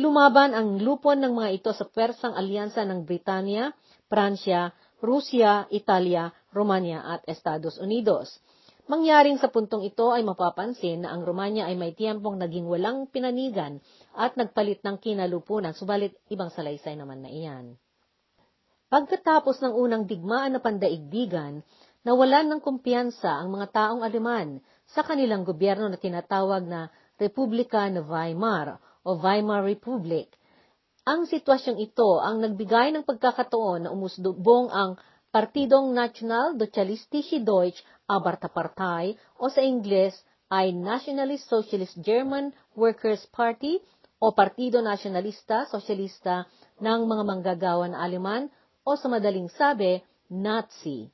Lumaban 0.00 0.56
ang 0.56 0.80
lupon 0.80 1.20
ng 1.20 1.36
mga 1.36 1.50
ito 1.52 1.70
sa 1.76 1.84
Persang 1.84 2.32
Alyansa 2.32 2.88
ng 2.88 3.04
Britanya, 3.04 3.76
Pransya, 4.08 4.72
Rusya, 5.04 5.68
Italia, 5.68 6.32
Romania 6.56 7.04
at 7.04 7.20
Estados 7.28 7.76
Unidos. 7.76 8.40
Mangyaring 8.88 9.36
sa 9.36 9.52
puntong 9.52 9.84
ito 9.84 10.14
ay 10.14 10.24
mapapansin 10.24 11.04
na 11.04 11.12
ang 11.12 11.26
Romanya 11.26 11.68
ay 11.68 11.76
may 11.76 11.92
tiyempong 11.92 12.40
naging 12.40 12.64
walang 12.64 13.10
pinanigan 13.12 13.84
at 14.16 14.38
nagpalit 14.40 14.80
ng 14.80 14.96
kinalupunan, 14.96 15.76
subalit 15.76 16.16
ibang 16.32 16.48
salaysay 16.48 16.96
naman 16.96 17.20
na 17.20 17.28
iyan. 17.28 17.76
Pagkatapos 18.86 19.58
ng 19.66 19.74
unang 19.74 20.06
digmaan 20.06 20.54
na 20.54 20.62
pandaigdigan, 20.62 21.66
nawalan 22.06 22.46
ng 22.46 22.60
kumpiyansa 22.62 23.26
ang 23.26 23.50
mga 23.50 23.74
taong 23.74 24.06
Aleman 24.06 24.62
sa 24.86 25.02
kanilang 25.02 25.42
gobyerno 25.42 25.90
na 25.90 25.98
tinatawag 25.98 26.62
na 26.62 26.86
Republika 27.18 27.82
na 27.90 28.06
Weimar 28.06 28.78
o 29.02 29.18
Weimar 29.18 29.66
Republic. 29.66 30.30
Ang 31.02 31.26
sitwasyong 31.26 31.82
ito 31.82 32.22
ang 32.22 32.38
nagbigay 32.38 32.94
ng 32.94 33.02
pagkakataon 33.02 33.86
na 33.86 33.90
umusdubong 33.90 34.70
ang 34.70 34.94
Partidong 35.36 35.92
National 35.92 36.56
Sozialistische 36.56 37.44
Deutsche 37.44 37.84
Arbeiterpartei 38.08 39.20
o 39.36 39.52
sa 39.52 39.60
Ingles 39.60 40.16
ay 40.48 40.72
Nationalist 40.72 41.52
Socialist 41.52 41.92
German 42.00 42.56
Workers 42.72 43.28
Party 43.28 43.76
o 44.16 44.32
Partido 44.32 44.80
Nacionalista 44.80 45.68
Sosyalista 45.68 46.48
ng 46.80 47.04
mga 47.04 47.22
manggagawa 47.28 47.84
Aleman 47.84 48.48
o 48.80 48.96
sa 48.96 49.12
madaling 49.12 49.52
sabi, 49.52 50.00
Nazi. 50.32 51.04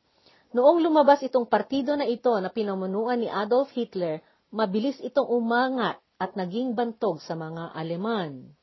Noong 0.54 0.78
lumabas 0.78 1.26
itong 1.26 1.50
partido 1.50 1.98
na 1.98 2.06
ito 2.06 2.30
na 2.38 2.46
pinamunuan 2.46 3.18
ni 3.18 3.26
Adolf 3.26 3.74
Hitler, 3.74 4.22
mabilis 4.54 5.02
itong 5.02 5.26
umangat 5.34 5.98
at 6.22 6.38
naging 6.38 6.78
bantog 6.78 7.18
sa 7.18 7.34
mga 7.34 7.74
Aleman. 7.74 8.54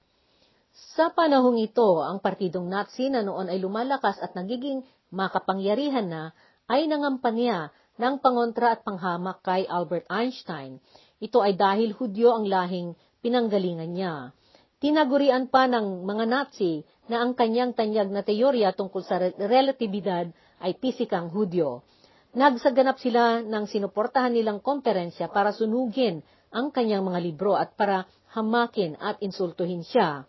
Sa 0.96 1.12
panahong 1.12 1.60
ito, 1.60 2.00
ang 2.00 2.24
partidong 2.24 2.72
Nazi 2.72 3.12
na 3.12 3.20
noon 3.20 3.52
ay 3.52 3.60
lumalakas 3.60 4.24
at 4.24 4.32
nagiging 4.40 4.88
makapangyarihan 5.10 6.08
na, 6.10 6.24
ay 6.70 6.86
nangampanya 6.86 7.74
ng 8.00 8.22
pangontra 8.24 8.78
at 8.78 8.86
panghamak 8.86 9.44
kay 9.44 9.66
Albert 9.68 10.08
Einstein. 10.08 10.80
Ito 11.20 11.44
ay 11.44 11.60
dahil 11.60 11.92
Hudyo 11.98 12.32
ang 12.32 12.48
lahing 12.48 12.96
pinanggalingan 13.20 13.92
niya. 13.92 14.32
Tinagurian 14.80 15.52
pa 15.52 15.68
ng 15.68 16.08
mga 16.08 16.26
Nazi 16.30 16.88
na 17.12 17.20
ang 17.20 17.36
kanyang 17.36 17.76
tanyag 17.76 18.08
na 18.08 18.24
teorya 18.24 18.72
tungkol 18.72 19.04
sa 19.04 19.20
relatibidad 19.20 20.32
ay 20.64 20.80
pisikang 20.80 21.28
Hudyo. 21.28 21.84
Nagsaganap 22.32 23.02
sila 23.02 23.44
ng 23.44 23.66
sinuportahan 23.68 24.32
nilang 24.32 24.64
komperensya 24.64 25.28
para 25.28 25.52
sunugin 25.52 26.24
ang 26.54 26.72
kanyang 26.72 27.04
mga 27.04 27.20
libro 27.20 27.58
at 27.60 27.76
para 27.76 28.08
hamakin 28.32 28.96
at 29.02 29.20
insultuhin 29.20 29.84
siya. 29.84 30.24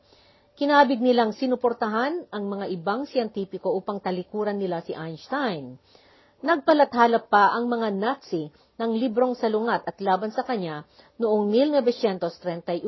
Kinabig 0.61 1.01
nilang 1.01 1.33
sinuportahan 1.33 2.29
ang 2.29 2.45
mga 2.53 2.69
ibang 2.77 3.09
siyentipiko 3.09 3.73
upang 3.73 3.97
talikuran 3.97 4.61
nila 4.61 4.85
si 4.85 4.93
Einstein. 4.93 5.81
Nagpalathala 6.45 7.33
pa 7.33 7.57
ang 7.57 7.65
mga 7.65 7.89
Nazi 7.97 8.45
ng 8.77 8.93
librong 8.93 9.33
salungat 9.41 9.89
at 9.89 9.97
laban 10.05 10.29
sa 10.37 10.45
kanya 10.45 10.85
noong 11.17 11.49
1931. 11.49 12.85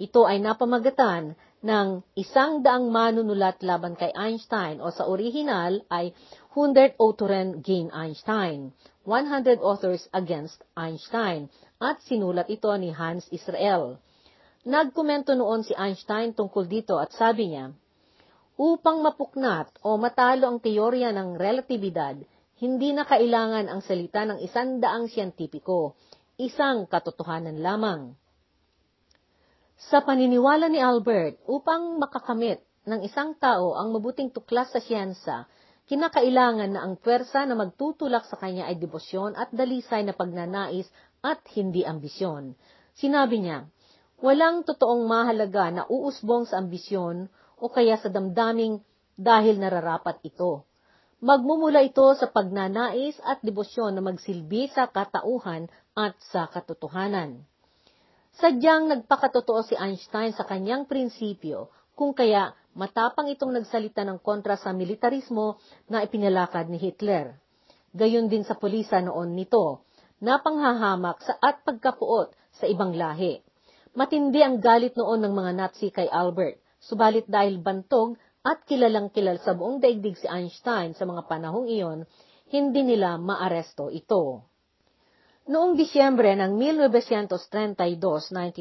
Ito 0.00 0.20
ay 0.24 0.40
napamagatan 0.40 1.36
ng 1.60 1.88
isang 2.16 2.64
daang 2.64 2.88
manunulat 2.88 3.60
laban 3.60 3.92
kay 3.92 4.08
Einstein 4.16 4.80
o 4.80 4.88
sa 4.88 5.04
orihinal 5.04 5.84
ay 5.92 6.16
100 6.56 6.96
Autoren 6.96 7.60
gegen 7.60 7.92
Einstein, 7.92 8.72
100 9.04 9.60
Authors 9.60 10.08
Against 10.16 10.64
Einstein, 10.72 11.52
at 11.84 12.00
sinulat 12.08 12.48
ito 12.48 12.72
ni 12.80 12.96
Hans 12.96 13.28
Israel. 13.28 14.00
Nagkomento 14.66 15.38
noon 15.38 15.62
si 15.62 15.70
Einstein 15.78 16.34
tungkol 16.34 16.66
dito 16.66 16.98
at 16.98 17.14
sabi 17.14 17.54
niya, 17.54 17.70
Upang 18.58 19.06
mapuknat 19.06 19.70
o 19.86 19.94
matalo 19.94 20.50
ang 20.50 20.58
teorya 20.58 21.14
ng 21.14 21.38
relatibidad, 21.38 22.18
hindi 22.58 22.90
na 22.90 23.06
kailangan 23.06 23.70
ang 23.70 23.86
salita 23.86 24.26
ng 24.26 24.42
isang 24.42 24.82
daang 24.82 25.06
siyentipiko, 25.06 25.94
isang 26.42 26.90
katotohanan 26.90 27.62
lamang. 27.62 28.18
Sa 29.78 30.02
paniniwala 30.02 30.66
ni 30.66 30.82
Albert, 30.82 31.38
upang 31.46 32.02
makakamit 32.02 32.58
ng 32.82 32.98
isang 33.06 33.38
tao 33.38 33.78
ang 33.78 33.94
mabuting 33.94 34.34
tuklas 34.34 34.74
sa 34.74 34.82
siyensa, 34.82 35.46
kinakailangan 35.86 36.74
na 36.74 36.82
ang 36.82 36.98
pwersa 36.98 37.46
na 37.46 37.54
magtutulak 37.54 38.26
sa 38.26 38.34
kanya 38.34 38.66
ay 38.66 38.74
debosyon 38.74 39.38
at 39.38 39.54
dalisay 39.54 40.02
na 40.02 40.18
pagnanais 40.18 40.90
at 41.22 41.38
hindi 41.54 41.86
ambisyon. 41.86 42.58
Sinabi 42.98 43.38
niya, 43.38 43.70
Walang 44.18 44.66
totoong 44.66 45.06
mahalaga 45.06 45.70
na 45.70 45.82
uusbong 45.86 46.50
sa 46.50 46.58
ambisyon 46.58 47.30
o 47.62 47.70
kaya 47.70 47.94
sa 48.02 48.10
damdaming 48.10 48.82
dahil 49.14 49.62
nararapat 49.62 50.18
ito. 50.26 50.66
Magmumula 51.22 51.82
ito 51.82 52.06
sa 52.18 52.30
pagnanais 52.30 53.18
at 53.22 53.42
debosyon 53.42 53.94
na 53.94 54.02
magsilbi 54.02 54.70
sa 54.74 54.86
katauhan 54.90 55.70
at 55.94 56.14
sa 56.30 56.46
katotohanan. 56.50 57.42
Sadyang 58.38 58.86
nagpakatotoo 58.86 59.66
si 59.66 59.74
Einstein 59.74 60.30
sa 60.30 60.46
kanyang 60.46 60.86
prinsipyo, 60.86 61.74
kung 61.98 62.14
kaya 62.14 62.54
matapang 62.78 63.26
itong 63.34 63.50
nagsalita 63.50 64.06
ng 64.06 64.22
kontra 64.22 64.54
sa 64.54 64.70
militarismo 64.70 65.58
na 65.90 66.06
ipinalakad 66.06 66.70
ni 66.70 66.78
Hitler. 66.78 67.34
Gayon 67.90 68.30
din 68.30 68.46
sa 68.46 68.54
pulisa 68.54 69.02
noon 69.02 69.34
nito, 69.34 69.82
na 70.22 70.38
panghahamak 70.38 71.18
sa 71.22 71.34
at 71.42 71.66
pagkapuot 71.66 72.30
sa 72.54 72.70
ibang 72.70 72.94
lahi. 72.94 73.42
Matindi 73.98 74.38
ang 74.46 74.62
galit 74.62 74.94
noon 74.94 75.26
ng 75.26 75.34
mga 75.34 75.52
Nazi 75.58 75.90
kay 75.90 76.06
Albert, 76.06 76.62
subalit 76.78 77.26
dahil 77.26 77.58
bantog 77.58 78.14
at 78.46 78.62
kilalang 78.62 79.10
kilal 79.10 79.42
sa 79.42 79.58
buong 79.58 79.82
daigdig 79.82 80.14
si 80.14 80.30
Einstein 80.30 80.94
sa 80.94 81.02
mga 81.02 81.26
panahong 81.26 81.66
iyon, 81.66 82.06
hindi 82.54 82.86
nila 82.86 83.18
maaresto 83.18 83.90
ito. 83.90 84.46
Noong 85.50 85.74
Disyembre 85.74 86.30
ng 86.38 86.54
1932, 86.62 87.98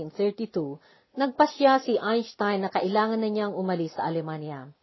1932, 0.10 1.22
nagpasya 1.22 1.86
si 1.86 2.02
Einstein 2.02 2.66
na 2.66 2.74
kailangan 2.74 3.22
na 3.22 3.30
niyang 3.30 3.54
umalis 3.54 3.94
sa 3.94 4.10
Alemanya. 4.10 4.74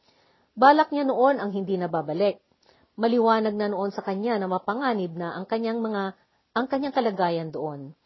Balak 0.55 0.95
niya 0.95 1.03
noon 1.03 1.43
ang 1.43 1.51
hindi 1.51 1.75
nababalik. 1.75 2.39
Maliwanag 2.95 3.59
na 3.59 3.75
noon 3.75 3.91
sa 3.91 4.07
kanya 4.07 4.39
na 4.39 4.47
mapanganib 4.47 5.19
na 5.19 5.35
ang 5.35 5.51
kanyang 5.51 5.83
mga 5.83 6.15
ang 6.55 6.71
kanyang 6.71 6.95
kalagayan 6.95 7.51
doon. 7.51 7.99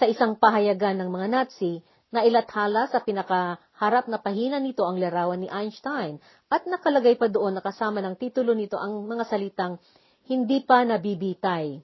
Sa 0.00 0.08
isang 0.08 0.40
pahayagan 0.40 0.98
ng 0.98 1.10
mga 1.12 1.26
Nazi, 1.28 1.84
na 2.12 2.22
ilathala 2.28 2.92
sa 2.92 3.00
pinakaharap 3.00 4.04
na 4.06 4.20
pahina 4.20 4.60
nito 4.60 4.84
ang 4.84 5.00
larawan 5.00 5.40
ni 5.40 5.48
Einstein 5.48 6.20
at 6.52 6.68
nakalagay 6.68 7.16
pa 7.16 7.32
doon 7.32 7.56
nakasama 7.56 8.04
ng 8.04 8.20
titulo 8.20 8.52
nito 8.52 8.76
ang 8.76 9.08
mga 9.08 9.24
salitang 9.24 9.80
hindi 10.28 10.60
pa 10.62 10.84
nabibitay. 10.84 11.80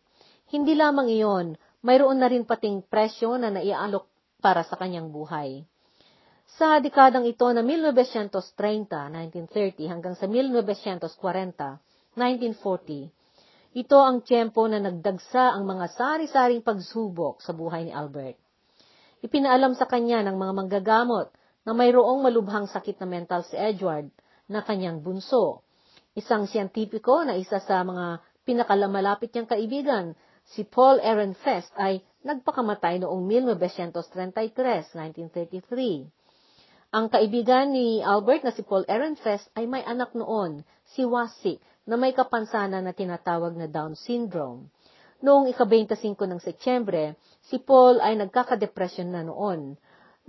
Hindi 0.52 0.72
lamang 0.76 1.08
iyon, 1.08 1.56
mayroon 1.80 2.20
na 2.20 2.28
rin 2.28 2.44
pating 2.44 2.84
presyo 2.84 3.40
na 3.40 3.48
naialok 3.48 4.04
para 4.44 4.62
sa 4.62 4.76
kanyang 4.76 5.08
buhay. 5.08 5.64
Sa 6.56 6.80
dekadang 6.80 7.28
ito 7.28 7.44
na 7.52 7.60
1930, 7.60 8.88
1930 8.88 9.84
hanggang 9.92 10.16
sa 10.16 10.24
1940, 10.24 11.80
1940, 12.16 13.12
ito 13.76 13.98
ang 14.00 14.24
tiyempo 14.24 14.64
na 14.64 14.80
nagdagsa 14.80 15.52
ang 15.52 15.68
mga 15.68 15.92
sari-saring 15.92 16.64
pagsubok 16.64 17.44
sa 17.44 17.52
buhay 17.52 17.84
ni 17.84 17.92
Albert. 17.92 18.47
Ipinaalam 19.18 19.74
sa 19.74 19.90
kanya 19.90 20.22
ng 20.22 20.38
mga 20.38 20.52
manggagamot 20.54 21.28
na 21.66 21.72
mayroong 21.74 22.22
malubhang 22.22 22.70
sakit 22.70 23.02
na 23.02 23.06
mental 23.10 23.42
si 23.42 23.58
Edward 23.58 24.08
na 24.46 24.62
kanyang 24.62 25.02
bunso. 25.02 25.66
Isang 26.14 26.46
siyentipiko 26.46 27.26
na 27.26 27.34
isa 27.34 27.58
sa 27.58 27.82
mga 27.82 28.22
pinakalamalapit 28.46 29.34
niyang 29.34 29.50
kaibigan 29.50 30.06
si 30.48 30.64
Paul 30.64 31.02
Ehrenfest 31.04 31.68
ay 31.76 32.00
nagpakamatay 32.24 33.02
noong 33.04 33.26
1933, 33.28 34.96
1933. 34.96 36.08
Ang 36.88 37.12
kaibigan 37.12 37.68
ni 37.68 38.00
Albert 38.00 38.48
na 38.48 38.52
si 38.56 38.64
Paul 38.64 38.88
Ehrenfest 38.88 39.52
ay 39.52 39.68
may 39.68 39.84
anak 39.84 40.16
noon, 40.16 40.64
si 40.88 41.04
Wasik, 41.04 41.60
na 41.84 42.00
may 42.00 42.16
kapansanan 42.16 42.80
na 42.80 42.96
tinatawag 42.96 43.52
na 43.56 43.68
Down 43.68 43.92
syndrome. 43.92 44.72
Noong 45.18 45.50
ika-25 45.50 46.14
ng 46.14 46.38
Setyembre, 46.38 47.18
si 47.42 47.58
Paul 47.58 47.98
ay 47.98 48.14
nagkakadepresyon 48.22 49.10
na 49.10 49.26
noon. 49.26 49.74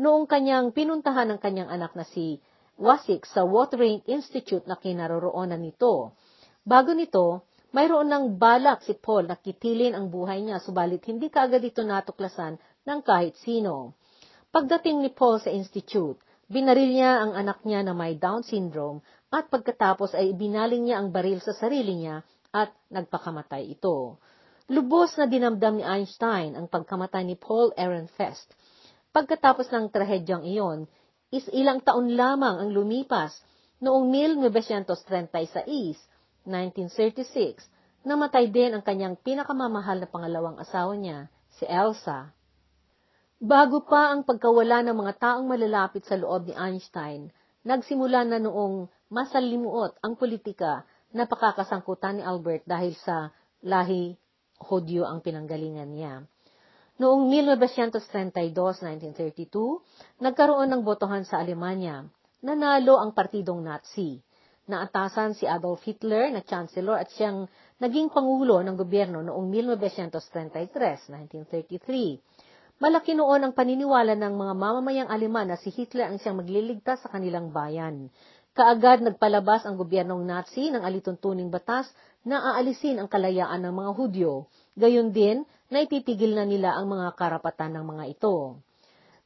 Noong 0.01 0.25
kanyang 0.25 0.73
pinuntahan 0.73 1.29
ng 1.29 1.39
kanyang 1.39 1.69
anak 1.69 1.93
na 1.93 2.01
si 2.01 2.41
Wasik 2.73 3.29
sa 3.29 3.45
Watering 3.45 4.01
Institute 4.09 4.65
na 4.65 4.81
kinaroroonan 4.81 5.61
nito. 5.61 6.17
Bago 6.65 6.97
nito, 6.97 7.45
mayroon 7.69 8.09
ng 8.09 8.25
balak 8.41 8.81
si 8.81 8.97
Paul 8.97 9.29
na 9.29 9.37
kitilin 9.37 9.93
ang 9.93 10.09
buhay 10.09 10.41
niya, 10.41 10.57
subalit 10.57 11.05
hindi 11.05 11.29
kaagad 11.29 11.61
ito 11.61 11.85
natuklasan 11.85 12.57
ng 12.89 12.99
kahit 13.05 13.37
sino. 13.37 13.93
Pagdating 14.49 15.05
ni 15.05 15.13
Paul 15.13 15.37
sa 15.37 15.53
institute, 15.53 16.17
binaril 16.49 16.89
niya 16.89 17.21
ang 17.21 17.37
anak 17.37 17.61
niya 17.61 17.85
na 17.85 17.93
may 17.93 18.17
Down 18.17 18.41
syndrome 18.41 19.05
at 19.29 19.53
pagkatapos 19.53 20.17
ay 20.17 20.33
ibinaling 20.33 20.89
niya 20.89 20.97
ang 20.97 21.13
baril 21.13 21.37
sa 21.45 21.53
sarili 21.53 21.93
niya 21.93 22.25
at 22.49 22.73
nagpakamatay 22.89 23.69
ito. 23.77 24.17
Lubos 24.69 25.17
na 25.17 25.25
dinamdam 25.25 25.81
ni 25.81 25.85
Einstein 25.85 26.53
ang 26.53 26.69
pagkamatay 26.69 27.25
ni 27.25 27.33
Paul 27.33 27.73
Ehrenfest. 27.73 28.53
Pagkatapos 29.09 29.65
ng 29.73 29.89
trahedyang 29.89 30.45
iyon, 30.45 30.85
is 31.33 31.49
ilang 31.49 31.81
taon 31.81 32.13
lamang 32.13 32.61
ang 32.61 32.69
lumipas 32.69 33.33
noong 33.81 34.13
1936, 34.13 35.97
1936, 36.45 37.65
namatay 38.05 38.45
din 38.53 38.77
ang 38.77 38.85
kanyang 38.85 39.17
pinakamamahal 39.17 40.05
na 40.05 40.05
pangalawang 40.05 40.61
asawa 40.61 40.93
niya, 40.93 41.33
si 41.57 41.65
Elsa. 41.65 42.29
Bago 43.41 43.89
pa 43.89 44.13
ang 44.13 44.21
pagkawala 44.21 44.85
ng 44.85 44.93
mga 44.93 45.13
taong 45.17 45.49
malalapit 45.49 46.05
sa 46.05 46.13
loob 46.13 46.45
ni 46.45 46.53
Einstein, 46.53 47.33
nagsimula 47.65 48.21
na 48.21 48.37
noong 48.37 48.85
masalimuot 49.09 49.97
ang 50.05 50.13
politika 50.13 50.85
na 51.09 51.25
pakakasangkutan 51.25 52.21
ni 52.21 52.23
Albert 52.27 52.69
dahil 52.69 52.93
sa 53.01 53.33
lahi 53.65 54.18
Hodyo 54.59 55.07
ang 55.07 55.23
pinanggalingan 55.23 55.91
niya. 55.91 56.23
Noong 56.99 57.31
1932, 57.31 58.51
1932, 58.51 60.19
nagkaroon 60.19 60.67
ng 60.67 60.83
botohan 60.83 61.23
sa 61.23 61.39
Alemanya. 61.39 62.03
Nanalo 62.43 62.99
ang 62.99 63.15
partidong 63.15 63.63
Nazi. 63.63 64.19
Naatasan 64.69 65.33
si 65.33 65.47
Adolf 65.47 65.81
Hitler 65.87 66.29
na 66.29 66.43
chancellor 66.43 66.99
at 66.99 67.09
siyang 67.15 67.47
naging 67.79 68.11
pangulo 68.11 68.59
ng 68.61 68.75
gobyerno 68.75 69.23
noong 69.23 69.47
1933, 69.47 71.09
1933. 71.09 72.83
Malaki 72.83 73.11
noon 73.11 73.43
ang 73.43 73.53
paniniwala 73.55 74.15
ng 74.15 74.35
mga 74.39 74.53
mamamayang 74.55 75.11
Aleman 75.11 75.51
na 75.51 75.59
si 75.59 75.67
Hitler 75.67 76.07
ang 76.07 76.15
siyang 76.15 76.39
magliligtas 76.39 77.03
sa 77.03 77.11
kanilang 77.11 77.51
bayan. 77.51 78.07
Kaagad 78.57 79.05
nagpalabas 79.05 79.69
ang 79.69 79.77
gobyernong 79.77 80.25
Nazi 80.25 80.73
ng 80.73 80.81
alituntuning 80.81 81.53
batas 81.53 81.85
na 82.25 82.55
aalisin 82.55 82.99
ang 82.99 83.07
kalayaan 83.07 83.63
ng 83.63 83.73
mga 83.73 83.91
Hudyo. 83.95 84.31
Gayon 84.75 85.13
din, 85.13 85.45
na 85.69 85.85
ititigil 85.85 86.33
na 86.33 86.49
nila 86.49 86.73
ang 86.73 86.89
mga 86.89 87.13
karapatan 87.13 87.77
ng 87.77 87.85
mga 87.85 88.17
ito. 88.17 88.57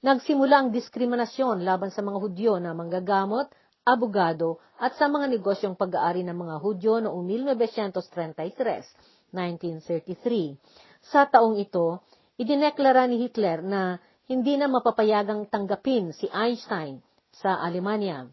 Nagsimula 0.03 0.67
ang 0.67 0.69
diskriminasyon 0.75 1.63
laban 1.63 1.87
sa 1.87 2.03
mga 2.03 2.19
Hudyo 2.19 2.59
na 2.59 2.75
manggagamot, 2.75 3.47
abogado 3.87 4.59
at 4.75 4.99
sa 4.99 5.07
mga 5.07 5.31
negosyong 5.31 5.79
pag-aari 5.79 6.27
ng 6.27 6.35
mga 6.35 6.55
Hudyo 6.59 6.99
noong 6.99 7.23
1933, 7.23 9.31
1933. 9.31 10.59
Sa 11.07 11.23
taong 11.23 11.55
ito, 11.55 12.03
idineklara 12.35 13.07
ni 13.07 13.23
Hitler 13.23 13.63
na 13.63 13.95
hindi 14.27 14.59
na 14.59 14.67
mapapayagang 14.67 15.47
tanggapin 15.47 16.11
si 16.11 16.27
Einstein 16.31 16.99
sa 17.31 17.63
Alemanya. 17.63 18.27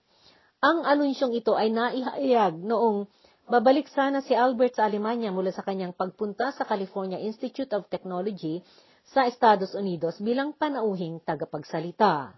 Ang 0.60 0.84
anunsyong 0.84 1.32
ito 1.32 1.56
ay 1.56 1.72
naihayag 1.72 2.60
noong 2.60 3.08
Babalik 3.50 3.90
sana 3.90 4.22
si 4.22 4.30
Albert 4.30 4.78
sa 4.78 4.86
Alemanya 4.86 5.34
mula 5.34 5.50
sa 5.50 5.66
kanyang 5.66 5.90
pagpunta 5.90 6.54
sa 6.54 6.62
California 6.62 7.18
Institute 7.18 7.66
of 7.74 7.90
Technology 7.90 8.62
sa 9.10 9.26
Estados 9.26 9.74
Unidos 9.74 10.22
bilang 10.22 10.54
panauhing 10.54 11.18
tagapagsalita. 11.26 12.30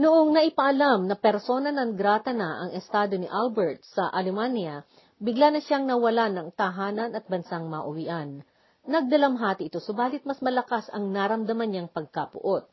Noong 0.00 0.32
naipaalam 0.32 1.04
na 1.04 1.12
persona 1.20 1.68
non 1.68 1.92
grata 1.92 2.32
na 2.32 2.64
ang 2.64 2.70
estado 2.72 3.20
ni 3.20 3.28
Albert 3.28 3.84
sa 3.84 4.08
Alemanya, 4.08 4.80
bigla 5.20 5.52
na 5.52 5.60
siyang 5.60 5.84
nawala 5.84 6.32
ng 6.32 6.56
tahanan 6.56 7.12
at 7.12 7.28
bansang 7.28 7.68
mauwian. 7.68 8.40
Nagdalamhati 8.88 9.68
ito 9.68 9.76
subalit 9.76 10.24
mas 10.24 10.40
malakas 10.40 10.88
ang 10.88 11.12
naramdaman 11.12 11.68
niyang 11.68 11.92
pagkapuot. 11.92 12.64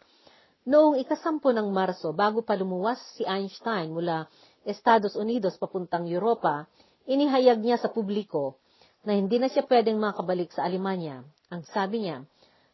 Noong 0.72 1.04
ikasampu 1.04 1.52
ng 1.52 1.68
Marso, 1.68 2.16
bago 2.16 2.48
pa 2.48 2.56
lumuwas 2.56 3.02
si 3.20 3.28
Einstein 3.28 3.92
mula 3.92 4.32
Estados 4.66 5.18
Unidos 5.18 5.58
papuntang 5.58 6.06
Europa, 6.06 6.70
Inihayag 7.10 7.66
niya 7.66 7.82
sa 7.82 7.90
publiko 7.90 8.62
na 9.02 9.18
hindi 9.18 9.42
na 9.42 9.50
siya 9.50 9.66
pwedeng 9.66 9.98
makabalik 9.98 10.54
sa 10.54 10.70
Alemanya. 10.70 11.26
Ang 11.50 11.66
sabi 11.66 12.06
niya, 12.06 12.22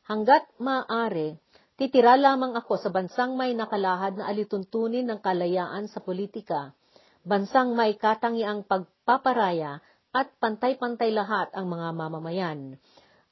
hanggat 0.03 0.43
maaari, 0.59 1.39
titira 1.79 2.19
lamang 2.19 2.51
ako 2.59 2.75
sa 2.75 2.91
bansang 2.91 3.39
may 3.39 3.55
nakalahad 3.55 4.19
na 4.19 4.27
alituntunin 4.27 5.07
ng 5.07 5.19
kalayaan 5.23 5.87
sa 5.87 6.03
politika, 6.03 6.75
bansang 7.23 7.71
may 7.71 7.95
katangiang 7.95 8.67
pagpaparaya 8.67 9.79
at 10.11 10.27
pantay-pantay 10.43 11.15
lahat 11.15 11.47
ang 11.55 11.71
mga 11.71 11.87
mamamayan. 11.95 12.75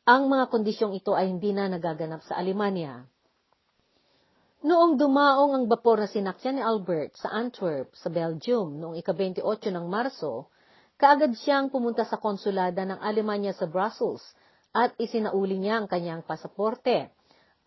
Ang 0.08 0.22
mga 0.32 0.48
kondisyong 0.48 0.96
ito 0.96 1.12
ay 1.12 1.28
hindi 1.28 1.52
na 1.52 1.68
nagaganap 1.68 2.24
sa 2.24 2.39
Alemanya. 2.39 3.04
Noong 4.65 4.97
dumaong 4.97 5.54
ang 5.54 5.65
bapor 5.69 6.01
na 6.01 6.10
sinakya 6.10 6.49
ni 6.49 6.62
Albert 6.65 7.21
sa 7.21 7.30
Antwerp, 7.30 7.93
sa 7.93 8.10
Belgium, 8.10 8.82
noong 8.82 8.97
ika-28 8.97 9.69
ng 9.69 9.86
Marso, 9.86 10.49
Kaagad 10.95 11.36
siyang 11.36 11.67
pumunta 11.67 12.08
sa 12.08 12.15
konsulada 12.15 12.88
ng 12.88 13.04
Alemanya 13.04 13.51
sa 13.51 13.67
Brussels 13.67 14.23
at 14.71 14.95
isinauli 14.95 15.60
niya 15.60 15.84
ang 15.84 15.88
kanyang 15.91 16.23
pasaporte. 16.23 17.12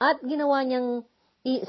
At 0.01 0.25
ginawa 0.25 0.65
niyang, 0.65 1.05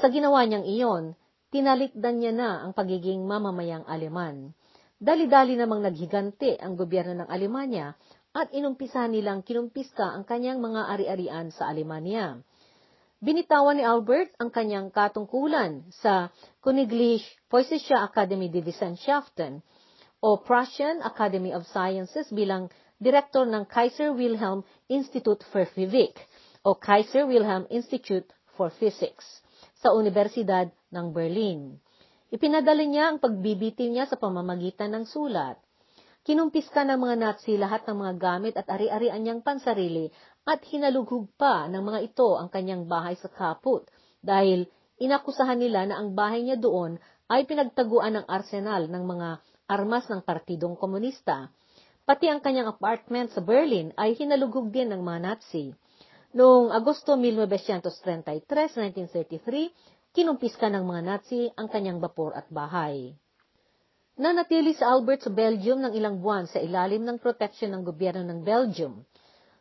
sa 0.00 0.08
ginawa 0.08 0.40
niyang 0.48 0.64
iyon, 0.64 1.04
tinalikdan 1.52 2.16
niya 2.16 2.32
na 2.32 2.50
ang 2.64 2.72
pagiging 2.72 3.28
mamamayang 3.28 3.84
Aleman. 3.84 4.56
Dali-dali 4.96 5.56
namang 5.60 5.84
naghigante 5.84 6.56
ang 6.56 6.80
gobyerno 6.80 7.12
ng 7.12 7.28
Alemanya 7.28 7.92
at 8.32 8.48
inumpisa 8.56 9.04
nilang 9.04 9.44
kinumpiska 9.44 10.16
ang 10.16 10.24
kanyang 10.24 10.64
mga 10.64 10.96
ari-arian 10.96 11.52
sa 11.52 11.68
Alemanya. 11.68 12.40
Binitawan 13.20 13.76
ni 13.76 13.84
Albert 13.84 14.32
ang 14.40 14.48
kanyang 14.48 14.88
katungkulan 14.88 15.84
sa 15.92 16.32
Königliche 16.64 17.28
Preußische 17.52 17.92
Akademie 17.92 18.48
de 18.48 18.64
Wissenschaften 18.64 19.60
o 20.24 20.40
Prussian 20.40 21.04
Academy 21.04 21.52
of 21.52 21.68
Sciences 21.68 22.32
bilang 22.32 22.72
direktor 22.96 23.44
ng 23.44 23.68
Kaiser 23.68 24.16
Wilhelm 24.16 24.64
Institute 24.88 25.44
for 25.52 25.68
Physik 25.68 26.16
o 26.64 26.72
Kaiser 26.72 27.28
Wilhelm 27.28 27.68
Institute 27.68 28.24
for 28.56 28.72
Physics 28.72 29.44
sa 29.84 29.92
Universidad 29.92 30.72
ng 30.88 31.12
Berlin. 31.12 31.76
Ipinadala 32.32 32.88
niya 32.88 33.12
ang 33.12 33.20
pagbibitiw 33.20 33.92
niya 33.92 34.08
sa 34.08 34.16
pamamagitan 34.16 34.96
ng 34.96 35.04
sulat. 35.04 35.60
Kinumpiska 36.24 36.88
ng 36.88 36.96
mga 36.96 37.16
Nazi 37.20 37.60
lahat 37.60 37.84
ng 37.84 37.96
mga 38.00 38.14
gamit 38.16 38.56
at 38.56 38.64
ari-arian 38.64 39.20
niyang 39.20 39.44
pansarili 39.44 40.08
at 40.48 40.64
hinalughog 40.66 41.28
pa 41.36 41.68
ng 41.68 41.82
mga 41.84 42.00
ito 42.12 42.36
ang 42.36 42.48
kanyang 42.48 42.88
bahay 42.88 43.16
sa 43.16 43.28
Kaput 43.28 43.84
dahil 44.24 44.68
inakusahan 45.00 45.60
nila 45.60 45.88
na 45.88 46.00
ang 46.00 46.12
bahay 46.16 46.44
niya 46.44 46.60
doon 46.60 47.00
ay 47.30 47.46
pinagtaguan 47.46 48.20
ng 48.20 48.26
arsenal 48.26 48.90
ng 48.90 49.04
mga 49.06 49.28
armas 49.70 50.04
ng 50.10 50.20
Partidong 50.26 50.74
Komunista. 50.74 51.48
Pati 52.02 52.26
ang 52.26 52.42
kanyang 52.42 52.74
apartment 52.74 53.30
sa 53.30 53.38
Berlin 53.38 53.94
ay 53.94 54.18
hinalugog 54.18 54.74
din 54.74 54.90
ng 54.90 54.98
mga 54.98 55.20
Nazi. 55.30 55.70
Noong 56.34 56.74
Agosto 56.74 57.14
1933, 57.14 58.50
1933, 59.06 60.10
kinumpiska 60.10 60.66
ng 60.66 60.82
mga 60.82 61.02
Nazi 61.06 61.46
ang 61.54 61.70
kanyang 61.70 62.02
bapor 62.02 62.34
at 62.34 62.50
bahay. 62.50 63.14
Nanatili 64.18 64.74
si 64.74 64.82
Albert 64.82 65.24
sa 65.26 65.30
Belgium 65.30 65.80
ng 65.86 65.94
ilang 65.94 66.18
buwan 66.18 66.50
sa 66.50 66.58
ilalim 66.58 67.06
ng 67.06 67.22
proteksyon 67.22 67.72
ng 67.78 67.82
gobyerno 67.86 68.26
ng 68.26 68.42
Belgium. 68.42 69.06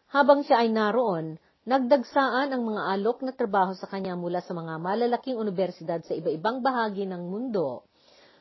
Habang 0.10 0.42
siya 0.42 0.66
ay 0.66 0.74
naroon, 0.74 1.38
nagdagsaan 1.70 2.50
ang 2.50 2.66
mga 2.66 2.98
alok 2.98 3.22
na 3.22 3.30
trabaho 3.30 3.78
sa 3.78 3.86
kanya 3.86 4.18
mula 4.18 4.42
sa 4.42 4.58
mga 4.58 4.82
malalaking 4.82 5.38
universidad 5.38 6.02
sa 6.02 6.18
iba-ibang 6.18 6.66
bahagi 6.66 7.06
ng 7.06 7.30
mundo. 7.30 7.86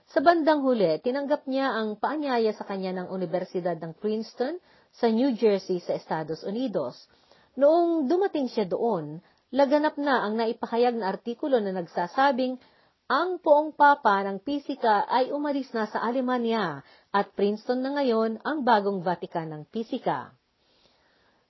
Sa 0.09 0.25
bandang 0.25 0.65
huli, 0.65 0.97
tinanggap 1.05 1.45
niya 1.45 1.77
ang 1.77 2.01
paanyaya 2.01 2.57
sa 2.57 2.65
kanya 2.65 2.97
ng 2.97 3.13
Universidad 3.13 3.77
ng 3.77 3.93
Princeton 4.01 4.57
sa 4.97 5.13
New 5.13 5.37
Jersey 5.37 5.85
sa 5.85 5.93
Estados 5.93 6.41
Unidos. 6.41 6.97
Noong 7.61 8.09
dumating 8.09 8.49
siya 8.49 8.65
doon, 8.65 9.21
laganap 9.53 10.01
na 10.01 10.25
ang 10.25 10.41
naipahayag 10.41 10.97
na 10.97 11.13
artikulo 11.13 11.61
na 11.61 11.77
nagsasabing 11.77 12.57
ang 13.13 13.37
poong 13.45 13.77
papa 13.77 14.25
ng 14.25 14.41
pisika 14.41 15.05
ay 15.05 15.29
umalis 15.37 15.69
na 15.77 15.85
sa 15.85 16.01
Alemanya 16.01 16.81
at 17.13 17.37
Princeton 17.37 17.85
na 17.85 17.93
ngayon 18.01 18.41
ang 18.41 18.65
bagong 18.65 19.05
Vatican 19.05 19.53
ng 19.53 19.69
pisika. 19.69 20.33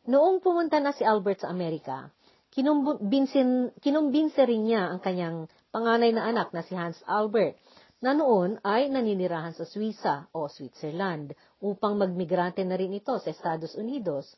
Noong 0.08 0.40
pumunta 0.40 0.80
na 0.80 0.96
si 0.96 1.04
Albert 1.04 1.44
sa 1.44 1.52
Amerika, 1.52 2.08
kinumbinsin, 2.48 3.76
kinumbinse 3.84 4.40
rin 4.48 4.64
niya 4.64 4.88
ang 4.88 5.04
kanyang 5.04 5.52
panganay 5.68 6.16
na 6.16 6.24
anak 6.32 6.48
na 6.56 6.64
si 6.64 6.72
Hans 6.72 6.96
Albert, 7.04 7.60
na 8.00 8.16
noon 8.16 8.56
ay 8.64 8.88
naninirahan 8.88 9.52
sa 9.52 9.68
Suiza 9.68 10.24
o 10.32 10.48
Switzerland 10.48 11.36
upang 11.60 12.00
magmigrante 12.00 12.64
na 12.64 12.80
rin 12.80 12.96
ito 12.96 13.20
sa 13.20 13.28
Estados 13.28 13.76
Unidos. 13.76 14.32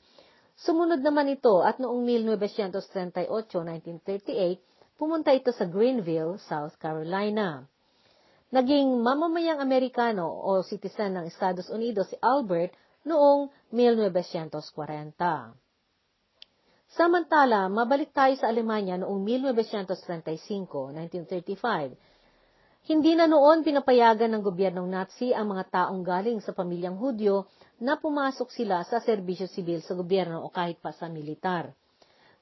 Sumunod 0.58 1.06
naman 1.06 1.30
ito 1.30 1.62
at 1.62 1.78
noong 1.78 2.02
1938-1938, 3.30 4.98
pumunta 4.98 5.30
ito 5.30 5.54
sa 5.54 5.70
Greenville, 5.70 6.42
South 6.50 6.74
Carolina. 6.82 7.62
Naging 8.50 9.06
mamamayang 9.06 9.62
Amerikano 9.62 10.26
o 10.26 10.66
citizen 10.66 11.14
ng 11.14 11.30
Estados 11.30 11.70
Unidos 11.70 12.10
si 12.10 12.18
Albert 12.18 12.74
noong 13.04 13.48
1940. 13.72 15.54
Samantala, 16.90 17.70
mabalik 17.70 18.10
tayo 18.10 18.34
sa 18.34 18.50
Alemanya 18.50 18.98
noong 18.98 19.22
1935-1935. 20.98 21.94
Hindi 22.90 23.12
na 23.14 23.30
noon 23.30 23.62
pinapayagan 23.62 24.32
ng 24.34 24.42
gobyernong 24.42 24.88
Nazi 24.90 25.30
ang 25.30 25.54
mga 25.54 25.70
taong 25.70 26.02
galing 26.02 26.42
sa 26.42 26.50
pamilyang 26.50 26.98
Hudyo 26.98 27.46
na 27.78 27.94
pumasok 27.94 28.50
sila 28.50 28.82
sa 28.88 28.98
serbisyo 28.98 29.46
sibil 29.46 29.78
sa 29.84 29.94
gobyerno 29.94 30.42
o 30.42 30.50
kahit 30.50 30.82
pa 30.82 30.90
sa 30.90 31.06
militar. 31.06 31.70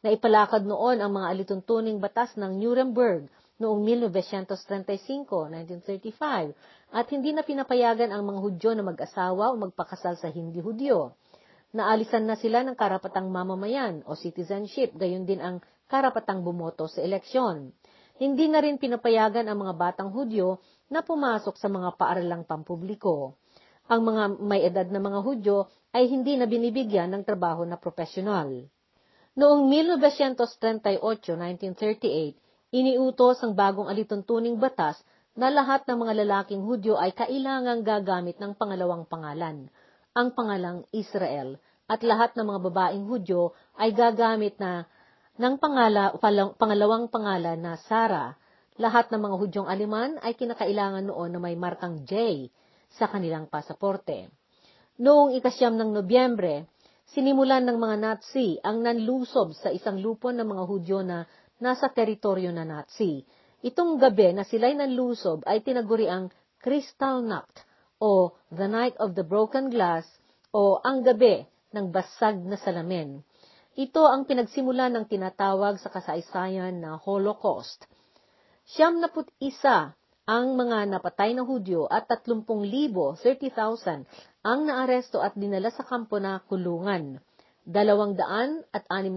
Naipalakad 0.00 0.62
noon 0.62 1.02
ang 1.02 1.10
mga 1.10 1.26
alituntuning 1.34 1.98
batas 1.98 2.38
ng 2.38 2.54
Nuremberg 2.56 3.26
noong 3.58 3.82
1935-1935 4.14 6.54
at 6.94 7.06
hindi 7.10 7.34
na 7.34 7.42
pinapayagan 7.42 8.14
ang 8.14 8.22
mga 8.22 8.40
Hudyo 8.40 8.70
na 8.78 8.86
mag-asawa 8.86 9.50
o 9.52 9.58
magpakasal 9.58 10.16
sa 10.16 10.30
hindi 10.30 10.62
Hudyo. 10.62 11.12
Naalisan 11.74 12.24
na 12.24 12.38
sila 12.38 12.64
ng 12.64 12.78
karapatang 12.78 13.28
mamamayan 13.28 14.00
o 14.08 14.16
citizenship, 14.16 14.96
gayon 14.96 15.28
din 15.28 15.42
ang 15.42 15.60
karapatang 15.90 16.40
bumoto 16.40 16.88
sa 16.88 17.04
eleksyon. 17.04 17.74
Hindi 18.18 18.48
na 18.48 18.64
rin 18.64 18.80
pinapayagan 18.80 19.46
ang 19.46 19.62
mga 19.62 19.74
batang 19.76 20.10
Hudyo 20.10 20.58
na 20.88 21.04
pumasok 21.04 21.60
sa 21.60 21.68
mga 21.68 21.92
paaralang 22.00 22.48
pampubliko. 22.48 23.36
Ang 23.88 24.04
mga 24.04 24.22
may 24.40 24.64
edad 24.64 24.88
na 24.88 25.00
mga 25.02 25.20
Hudyo 25.20 25.68
ay 25.92 26.08
hindi 26.08 26.36
na 26.38 26.46
binibigyan 26.48 27.10
ng 27.12 27.24
trabaho 27.26 27.64
na 27.68 27.76
profesional. 27.76 28.48
Noong 29.38 29.70
1938-1938, 29.70 32.47
iniutos 32.74 33.40
ang 33.44 33.56
bagong 33.56 33.88
alituntuning 33.88 34.56
batas 34.60 35.00
na 35.38 35.48
lahat 35.48 35.86
ng 35.86 35.96
mga 35.96 36.12
lalaking 36.24 36.62
Hudyo 36.66 36.98
ay 36.98 37.14
kailangang 37.14 37.86
gagamit 37.86 38.36
ng 38.42 38.58
pangalawang 38.58 39.06
pangalan 39.06 39.70
ang 40.18 40.34
pangalang 40.34 40.82
Israel 40.90 41.62
at 41.86 42.02
lahat 42.02 42.34
ng 42.34 42.42
mga 42.42 42.60
babaeng 42.66 43.06
Hudyo 43.06 43.54
ay 43.78 43.94
gagamit 43.94 44.58
na 44.58 44.90
ng 45.38 45.54
pangala, 45.62 46.18
pangalawang 46.58 47.06
pangalan 47.06 47.54
na 47.54 47.78
Sara. 47.86 48.34
Lahat 48.78 49.10
ng 49.14 49.18
mga 49.22 49.36
Hudyong 49.38 49.68
Aliman 49.70 50.18
ay 50.22 50.34
kinakailangan 50.34 51.06
noon 51.06 51.30
na 51.34 51.40
may 51.42 51.54
markang 51.54 52.02
J 52.02 52.46
sa 52.90 53.06
kanilang 53.06 53.46
pasaporte. 53.46 54.30
Noong 54.98 55.38
ikasyam 55.38 55.78
ng 55.78 55.94
Nobyembre, 55.94 56.66
sinimulan 57.14 57.62
ng 57.66 57.78
mga 57.78 57.96
Nazi 58.02 58.58
ang 58.62 58.82
nanlusob 58.82 59.54
sa 59.54 59.70
isang 59.70 60.02
lupon 60.02 60.38
ng 60.42 60.46
mga 60.46 60.62
Hudyo 60.66 60.98
na 61.06 61.26
nasa 61.58 61.90
teritoryo 61.90 62.50
na 62.54 62.66
Nazi. 62.66 63.22
Itong 63.62 63.98
gabi 63.98 64.30
na 64.34 64.46
sila'y 64.46 64.78
nanlusob 64.78 65.42
ay 65.46 65.62
tinaguri 65.66 66.06
ang 66.06 66.30
Kristallnacht 66.62 67.66
o 67.98 68.34
The 68.54 68.70
Night 68.70 68.94
of 69.02 69.18
the 69.18 69.26
Broken 69.26 69.70
Glass 69.70 70.06
o 70.54 70.78
Ang 70.82 71.02
Gabi 71.02 71.42
ng 71.74 71.90
Basag 71.90 72.38
na 72.42 72.54
Salamin. 72.54 73.22
Ito 73.78 74.10
ang 74.10 74.26
pinagsimula 74.26 74.90
ng 74.90 75.06
tinatawag 75.06 75.78
sa 75.78 75.90
kasaysayan 75.90 76.82
na 76.82 76.98
Holocaust. 76.98 77.86
Siyam 78.66 78.98
na 78.98 79.06
put 79.06 79.30
isa 79.38 79.94
ang 80.28 80.58
mga 80.58 80.90
napatay 80.92 81.32
na 81.32 81.46
Hudyo 81.46 81.86
at 81.86 82.10
30,000, 82.10 82.42
30,000 83.22 84.04
ang 84.44 84.60
naaresto 84.66 85.22
at 85.22 85.38
dinala 85.38 85.70
sa 85.70 85.86
kampo 85.86 86.18
na 86.18 86.42
kulungan. 86.46 87.22
Dalawang 87.62 88.18
daan 88.18 88.66
at 88.74 88.84
anim 88.90 89.14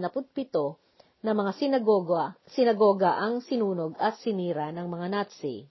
na 1.22 1.38
mga 1.38 1.54
sinagoga, 1.54 2.34
sinagoga 2.50 3.14
ang 3.22 3.46
sinunog 3.46 3.94
at 4.02 4.18
sinira 4.18 4.74
ng 4.74 4.90
mga 4.90 5.08
Nazi. 5.14 5.70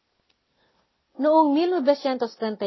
Noong 1.19 1.53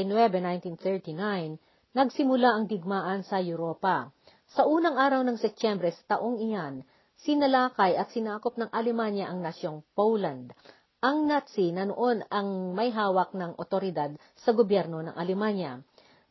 1939-1939, 0.04 1.96
nagsimula 1.96 2.50
ang 2.54 2.68
digmaan 2.68 3.24
sa 3.24 3.40
Europa. 3.40 4.12
Sa 4.52 4.68
unang 4.68 5.00
araw 5.00 5.24
ng 5.24 5.40
Setyembre 5.40 5.90
sa 5.96 6.20
taong 6.20 6.38
iyan, 6.44 6.84
sinalakay 7.24 7.96
at 7.96 8.12
sinakop 8.12 8.60
ng 8.60 8.68
Alemanya 8.70 9.32
ang 9.32 9.40
nasyong 9.40 9.82
Poland. 9.96 10.52
Ang 11.00 11.32
Nazi 11.32 11.72
na 11.72 11.88
noon 11.88 12.22
ang 12.28 12.76
may 12.76 12.92
hawak 12.92 13.32
ng 13.32 13.56
otoridad 13.58 14.12
sa 14.36 14.52
gobyerno 14.52 15.00
ng 15.02 15.16
Alemanya. 15.16 15.80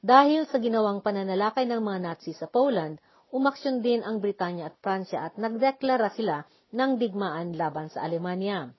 Dahil 0.05 0.45
sa 0.51 0.61
ginawang 0.61 1.01
pananalakay 1.01 1.65
ng 1.65 1.81
mga 1.81 1.99
Nazi 2.12 2.37
sa 2.37 2.45
Poland, 2.45 3.01
umaksyon 3.33 3.81
din 3.81 4.05
ang 4.05 4.21
Britanya 4.21 4.68
at 4.68 4.77
Pransya 4.79 5.33
at 5.33 5.35
nagdeklara 5.40 6.12
sila 6.12 6.45
ng 6.71 7.01
digmaan 7.01 7.57
laban 7.57 7.88
sa 7.88 8.05
Alemanya. 8.05 8.77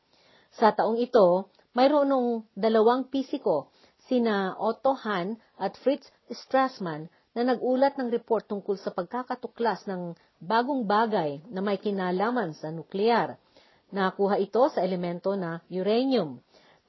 Sa 0.54 0.70
taong 0.70 1.02
ito, 1.02 1.50
mayroong 1.74 2.46
dalawang 2.54 3.10
pisiko, 3.10 3.74
sina 4.06 4.54
Otto 4.62 4.94
Hahn 4.94 5.42
at 5.58 5.74
Fritz 5.82 6.06
Strassmann, 6.30 7.10
na 7.34 7.42
nagulat 7.42 7.98
ng 7.98 8.14
report 8.14 8.46
tungkol 8.46 8.78
sa 8.78 8.94
pagkakatuklas 8.94 9.90
ng 9.90 10.14
bagong 10.38 10.86
bagay 10.86 11.42
na 11.50 11.66
may 11.66 11.82
kinalaman 11.82 12.54
sa 12.54 12.70
nuklear. 12.70 13.42
Nakuha 13.90 14.38
ito 14.38 14.62
sa 14.70 14.86
elemento 14.86 15.34
na 15.34 15.66
uranium. 15.74 16.38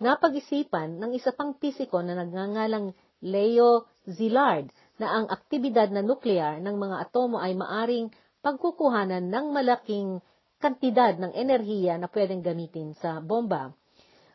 Napag-isipan 0.05 1.00
ng 1.00 1.16
isa 1.16 1.33
pang 1.33 1.57
pisiko 1.57 2.05
na 2.05 2.12
nagngangalang 2.12 2.92
Leo 3.24 3.88
Szilard 4.05 4.68
na 4.98 5.11
ang 5.11 5.26
aktibidad 5.26 5.90
na 5.90 6.02
nuklear 6.02 6.62
ng 6.62 6.76
mga 6.78 6.96
atomo 7.09 7.42
ay 7.42 7.59
maaring 7.59 8.11
pagkukuhanan 8.44 9.26
ng 9.26 9.46
malaking 9.50 10.22
kantidad 10.62 11.18
ng 11.18 11.33
enerhiya 11.35 11.98
na 11.98 12.07
pwedeng 12.09 12.40
gamitin 12.40 12.94
sa 12.96 13.18
bomba. 13.18 13.74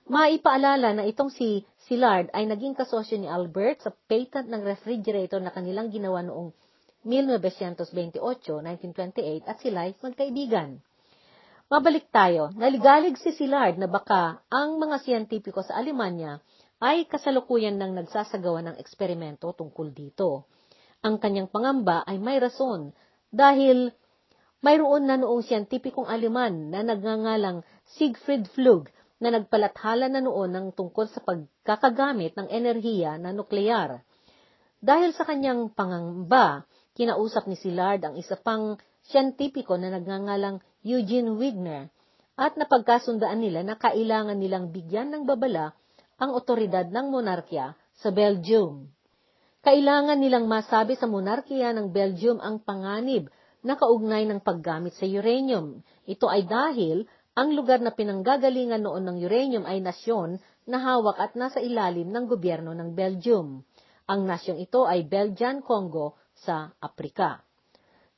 Maipaalala 0.10 0.98
na 0.98 1.04
itong 1.06 1.30
si 1.30 1.62
Szilard 1.86 2.34
ay 2.34 2.50
naging 2.50 2.74
kasosyo 2.74 3.22
ni 3.22 3.30
Albert 3.30 3.86
sa 3.86 3.94
patent 3.94 4.50
ng 4.50 4.66
refrigerator 4.66 5.38
na 5.38 5.54
kanilang 5.54 5.94
ginawa 5.94 6.26
noong 6.26 6.50
1928, 7.06 8.18
1928 8.18 9.46
at 9.46 9.58
sila 9.62 9.86
ay 9.86 9.94
magkaibigan. 10.02 10.82
Mabalik 11.70 12.10
tayo, 12.10 12.50
naligalig 12.58 13.22
si 13.22 13.30
Szilard 13.38 13.78
na 13.78 13.86
baka 13.86 14.42
ang 14.50 14.82
mga 14.82 14.98
siyentipiko 15.06 15.62
sa 15.62 15.78
Alemanya 15.78 16.42
ay 16.80 17.08
kasalukuyan 17.12 17.76
ng 17.76 17.92
nagsasagawa 18.04 18.64
ng 18.64 18.76
eksperimento 18.80 19.52
tungkol 19.52 19.92
dito. 19.92 20.48
Ang 21.04 21.20
kanyang 21.20 21.52
pangamba 21.52 22.04
ay 22.08 22.20
may 22.20 22.40
rason 22.40 22.96
dahil 23.32 23.92
mayroon 24.64 25.08
na 25.08 25.20
noong 25.20 25.44
siyentipikong 25.44 26.08
Aleman 26.08 26.72
na 26.72 26.84
nagngangalang 26.84 27.64
Siegfried 27.96 28.48
Flug 28.52 28.92
na 29.20 29.36
nagpalathala 29.36 30.08
na 30.08 30.24
noon 30.24 30.52
ng 30.56 30.68
tungkol 30.76 31.12
sa 31.12 31.20
pagkakagamit 31.20 32.40
ng 32.40 32.48
enerhiya 32.48 33.20
na 33.20 33.36
nuklear. 33.36 34.04
Dahil 34.80 35.12
sa 35.12 35.28
kanyang 35.28 35.76
pangamba, 35.76 36.64
kinausap 36.96 37.52
ni 37.52 37.60
Szilard 37.60 38.00
ang 38.00 38.16
isa 38.16 38.40
pang 38.40 38.80
siyentipiko 39.12 39.76
na 39.76 39.92
nagngangalang 39.92 40.64
Eugene 40.88 41.36
Wigner 41.36 41.92
at 42.40 42.56
napagkasundaan 42.56 43.44
nila 43.44 43.68
na 43.68 43.76
kailangan 43.76 44.40
nilang 44.40 44.72
bigyan 44.72 45.12
ng 45.12 45.28
babala 45.28 45.76
ang 46.20 46.36
otoridad 46.36 46.92
ng 46.92 47.08
monarkya 47.16 47.74
sa 47.96 48.12
Belgium. 48.12 48.92
Kailangan 49.64 50.20
nilang 50.20 50.48
masabi 50.48 50.96
sa 51.00 51.08
monarkya 51.08 51.72
ng 51.76 51.92
Belgium 51.92 52.40
ang 52.44 52.64
panganib 52.64 53.32
na 53.60 53.76
kaugnay 53.76 54.24
ng 54.28 54.40
paggamit 54.40 54.96
sa 54.96 55.04
uranium. 55.04 55.84
Ito 56.08 56.32
ay 56.32 56.48
dahil 56.48 57.04
ang 57.36 57.56
lugar 57.56 57.80
na 57.80 57.92
pinanggagalingan 57.92 58.84
noon 58.84 59.04
ng 59.08 59.18
uranium 59.24 59.64
ay 59.68 59.84
nasyon 59.84 60.40
na 60.68 60.80
hawak 60.80 61.20
at 61.20 61.36
nasa 61.40 61.60
ilalim 61.64 62.12
ng 62.12 62.28
gobyerno 62.28 62.76
ng 62.76 62.96
Belgium. 62.96 63.64
Ang 64.08 64.22
nasyong 64.28 64.60
ito 64.60 64.84
ay 64.88 65.08
Belgian 65.08 65.64
Congo 65.64 66.20
sa 66.36 66.72
Aprika. 66.80 67.44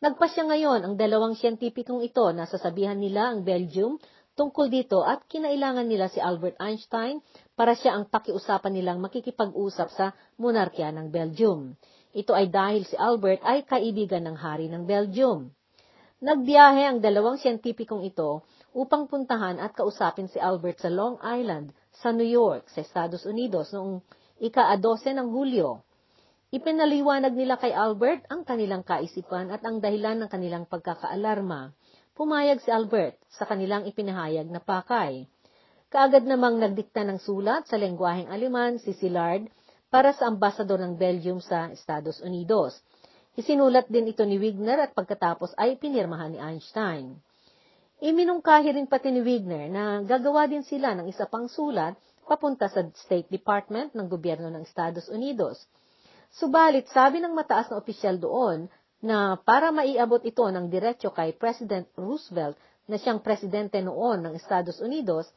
Nagpasya 0.01 0.49
ngayon 0.49 0.81
ang 0.81 0.93
dalawang 0.97 1.37
siyentipikong 1.37 2.01
ito 2.01 2.25
na 2.33 2.49
sasabihan 2.49 2.97
nila 2.97 3.29
ang 3.29 3.45
Belgium 3.45 4.01
tungkol 4.33 4.71
dito 4.71 5.05
at 5.05 5.27
kinailangan 5.29 5.85
nila 5.85 6.09
si 6.09 6.17
Albert 6.17 6.57
Einstein 6.57 7.21
para 7.61 7.77
siya 7.77 7.93
ang 7.93 8.09
pakiusapan 8.09 8.73
nilang 8.73 8.97
makikipag-usap 9.05 9.93
sa 9.93 10.17
monarkya 10.41 10.89
ng 10.97 11.13
Belgium. 11.13 11.77
Ito 12.09 12.33
ay 12.33 12.49
dahil 12.49 12.89
si 12.89 12.97
Albert 12.97 13.45
ay 13.45 13.69
kaibigan 13.69 14.25
ng 14.25 14.33
hari 14.33 14.65
ng 14.65 14.89
Belgium. 14.89 15.53
Nagbiyahe 16.25 16.89
ang 16.89 17.05
dalawang 17.05 17.37
siyentipikong 17.37 18.01
ito 18.01 18.41
upang 18.73 19.05
puntahan 19.05 19.61
at 19.61 19.77
kausapin 19.77 20.25
si 20.25 20.41
Albert 20.41 20.81
sa 20.81 20.89
Long 20.89 21.21
Island, 21.21 21.69
sa 22.01 22.09
New 22.09 22.25
York, 22.25 22.65
sa 22.73 22.81
Estados 22.81 23.29
Unidos 23.29 23.69
noong 23.77 24.01
ika-12 24.41 25.21
ng 25.21 25.29
Hulyo. 25.29 25.85
Ipinaliwanag 26.49 27.37
nila 27.37 27.61
kay 27.61 27.77
Albert 27.77 28.25
ang 28.33 28.41
kanilang 28.41 28.81
kaisipan 28.81 29.53
at 29.53 29.61
ang 29.61 29.77
dahilan 29.77 30.17
ng 30.25 30.29
kanilang 30.33 30.65
pagkakaalarma. 30.65 31.77
Pumayag 32.17 32.57
si 32.65 32.73
Albert 32.73 33.21
sa 33.29 33.45
kanilang 33.45 33.85
ipinahayag 33.85 34.49
na 34.49 34.57
pakay. 34.57 35.29
Kaagad 35.91 36.23
namang 36.23 36.55
nagdikta 36.55 37.03
ng 37.03 37.19
sulat 37.19 37.67
sa 37.67 37.75
lengguaheng 37.75 38.31
Aleman 38.31 38.79
si 38.79 38.95
Szilard 38.95 39.43
para 39.91 40.15
sa 40.15 40.31
ambasador 40.31 40.79
ng 40.79 40.95
Belgium 40.95 41.43
sa 41.43 41.67
Estados 41.67 42.23
Unidos. 42.23 42.79
Isinulat 43.35 43.91
din 43.91 44.07
ito 44.07 44.23
ni 44.23 44.39
Wigner 44.39 44.79
at 44.87 44.95
pagkatapos 44.95 45.51
ay 45.59 45.75
pinirmahan 45.75 46.31
ni 46.31 46.39
Einstein. 46.39 47.19
Iminungkahi 47.99 48.71
rin 48.71 48.87
pati 48.87 49.11
ni 49.11 49.19
Wigner 49.19 49.67
na 49.67 49.99
gagawa 50.07 50.47
din 50.47 50.63
sila 50.63 50.95
ng 50.95 51.11
isa 51.11 51.27
pang 51.27 51.51
sulat 51.51 51.99
papunta 52.23 52.71
sa 52.71 52.87
State 52.95 53.27
Department 53.27 53.91
ng 53.91 54.07
gobyerno 54.07 54.47
ng 54.47 54.63
Estados 54.63 55.11
Unidos. 55.11 55.67
Subalit 56.31 56.87
sabi 56.87 57.19
ng 57.19 57.35
mataas 57.35 57.67
na 57.67 57.75
opisyal 57.75 58.15
doon 58.15 58.71
na 59.03 59.35
para 59.43 59.75
maiabot 59.75 60.23
ito 60.23 60.47
ng 60.47 60.71
diretsyo 60.71 61.11
kay 61.11 61.35
President 61.35 61.91
Roosevelt 61.99 62.55
na 62.87 62.95
siyang 62.95 63.19
presidente 63.19 63.83
noon 63.83 64.23
ng 64.23 64.33
Estados 64.39 64.79
Unidos, 64.79 65.27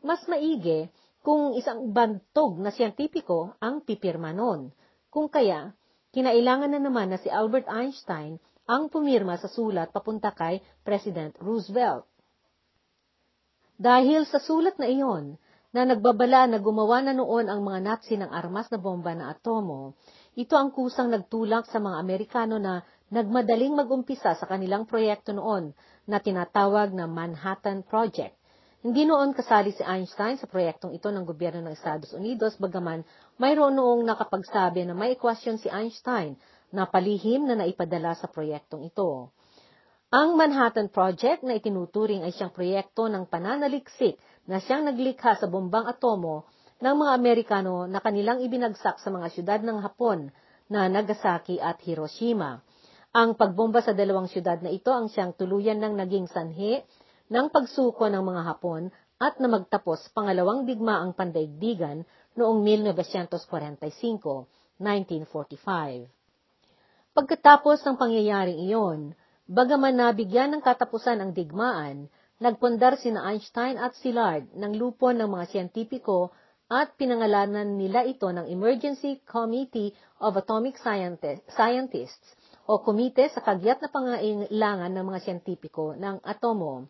mas 0.00 0.24
maigi 0.28 0.88
kung 1.20 1.52
isang 1.56 1.92
bantog 1.92 2.56
na 2.60 2.72
siyentipiko 2.72 3.56
ang 3.60 3.84
pipirma 3.84 4.32
noon. 4.32 4.72
Kung 5.12 5.28
kaya, 5.28 5.76
kinailangan 6.16 6.72
na 6.72 6.80
naman 6.80 7.12
na 7.12 7.18
si 7.20 7.28
Albert 7.28 7.68
Einstein 7.68 8.40
ang 8.64 8.88
pumirma 8.88 9.36
sa 9.36 9.50
sulat 9.50 9.92
papunta 9.92 10.32
kay 10.32 10.62
President 10.86 11.36
Roosevelt. 11.42 12.06
Dahil 13.80 14.28
sa 14.28 14.40
sulat 14.40 14.76
na 14.76 14.86
iyon, 14.86 15.40
na 15.70 15.86
nagbabala 15.86 16.50
na 16.50 16.58
gumawa 16.58 16.98
na 16.98 17.14
noon 17.14 17.46
ang 17.46 17.62
mga 17.62 17.78
Nazi 17.78 18.18
ng 18.18 18.26
armas 18.26 18.66
na 18.74 18.78
bomba 18.82 19.14
na 19.14 19.30
atomo, 19.30 19.94
ito 20.34 20.58
ang 20.58 20.74
kusang 20.74 21.14
nagtulak 21.14 21.70
sa 21.70 21.78
mga 21.78 21.96
Amerikano 22.02 22.58
na 22.58 22.82
nagmadaling 23.10 23.78
magumpisa 23.78 24.34
sa 24.34 24.46
kanilang 24.50 24.86
proyekto 24.86 25.30
noon 25.30 25.70
na 26.10 26.18
tinatawag 26.18 26.90
na 26.90 27.06
Manhattan 27.06 27.86
Project. 27.86 28.39
Hindi 28.80 29.04
noon 29.04 29.36
kasali 29.36 29.76
si 29.76 29.84
Einstein 29.84 30.40
sa 30.40 30.48
proyektong 30.48 30.96
ito 30.96 31.12
ng 31.12 31.28
gobyerno 31.28 31.60
ng 31.60 31.76
Estados 31.76 32.16
Unidos, 32.16 32.56
bagaman 32.56 33.04
mayroon 33.36 33.76
noong 33.76 34.08
nakapagsabi 34.08 34.88
na 34.88 34.96
may 34.96 35.12
ekwasyon 35.20 35.60
si 35.60 35.68
Einstein 35.68 36.40
na 36.72 36.88
palihim 36.88 37.44
na 37.44 37.60
naipadala 37.60 38.16
sa 38.16 38.24
proyektong 38.24 38.88
ito. 38.88 39.36
Ang 40.08 40.32
Manhattan 40.32 40.88
Project 40.88 41.44
na 41.44 41.60
itinuturing 41.60 42.24
ay 42.24 42.32
siyang 42.32 42.56
proyekto 42.56 43.04
ng 43.12 43.28
pananaliksik 43.28 44.16
na 44.48 44.64
siyang 44.64 44.88
naglikha 44.88 45.36
sa 45.36 45.44
bombang 45.44 45.84
atomo 45.84 46.48
ng 46.80 46.94
mga 46.96 47.12
Amerikano 47.12 47.84
na 47.84 48.00
kanilang 48.00 48.40
ibinagsak 48.40 48.96
sa 48.96 49.12
mga 49.12 49.28
syudad 49.36 49.60
ng 49.60 49.76
Hapon 49.84 50.32
na 50.72 50.88
Nagasaki 50.88 51.60
at 51.60 51.76
Hiroshima. 51.84 52.64
Ang 53.12 53.36
pagbomba 53.36 53.84
sa 53.84 53.92
dalawang 53.92 54.32
syudad 54.32 54.56
na 54.64 54.72
ito 54.72 54.88
ang 54.88 55.12
siyang 55.12 55.36
tuluyan 55.36 55.84
ng 55.84 56.00
naging 56.00 56.32
sanhi 56.32 56.80
ng 57.30 57.46
pagsuko 57.54 58.10
ng 58.10 58.26
mga 58.26 58.42
Hapon 58.42 58.90
at 59.22 59.38
na 59.38 59.46
magtapos 59.46 60.10
pangalawang 60.10 60.66
digmaang 60.66 61.14
pandaigdigan 61.14 62.02
noong 62.34 62.58
1945, 62.66 64.50
1945. 64.76 66.10
Pagkatapos 67.14 67.86
ng 67.86 67.94
pangyayaring 67.94 68.60
iyon, 68.66 69.14
bagaman 69.46 69.94
nabigyan 69.94 70.58
ng 70.58 70.62
katapusan 70.62 71.22
ang 71.22 71.30
digmaan, 71.30 72.10
nagpundar 72.42 72.98
sina 72.98 73.22
Einstein 73.30 73.78
at 73.78 73.94
Szilard 73.94 74.50
ng 74.50 74.72
lupon 74.74 75.22
ng 75.22 75.30
mga 75.30 75.44
siyentipiko 75.54 76.34
at 76.70 76.94
pinangalanan 76.94 77.78
nila 77.78 78.06
ito 78.06 78.30
ng 78.30 78.46
Emergency 78.46 79.22
Committee 79.26 79.90
of 80.22 80.38
Atomic 80.38 80.78
Scientists 81.50 82.26
o 82.70 82.78
Komite 82.78 83.26
sa 83.34 83.42
Kagyat 83.42 83.82
na 83.82 83.90
Pangailangan 83.90 84.94
ng 84.94 85.04
mga 85.10 85.20
Siyentipiko 85.26 85.98
ng 85.98 86.22
Atomo. 86.22 86.86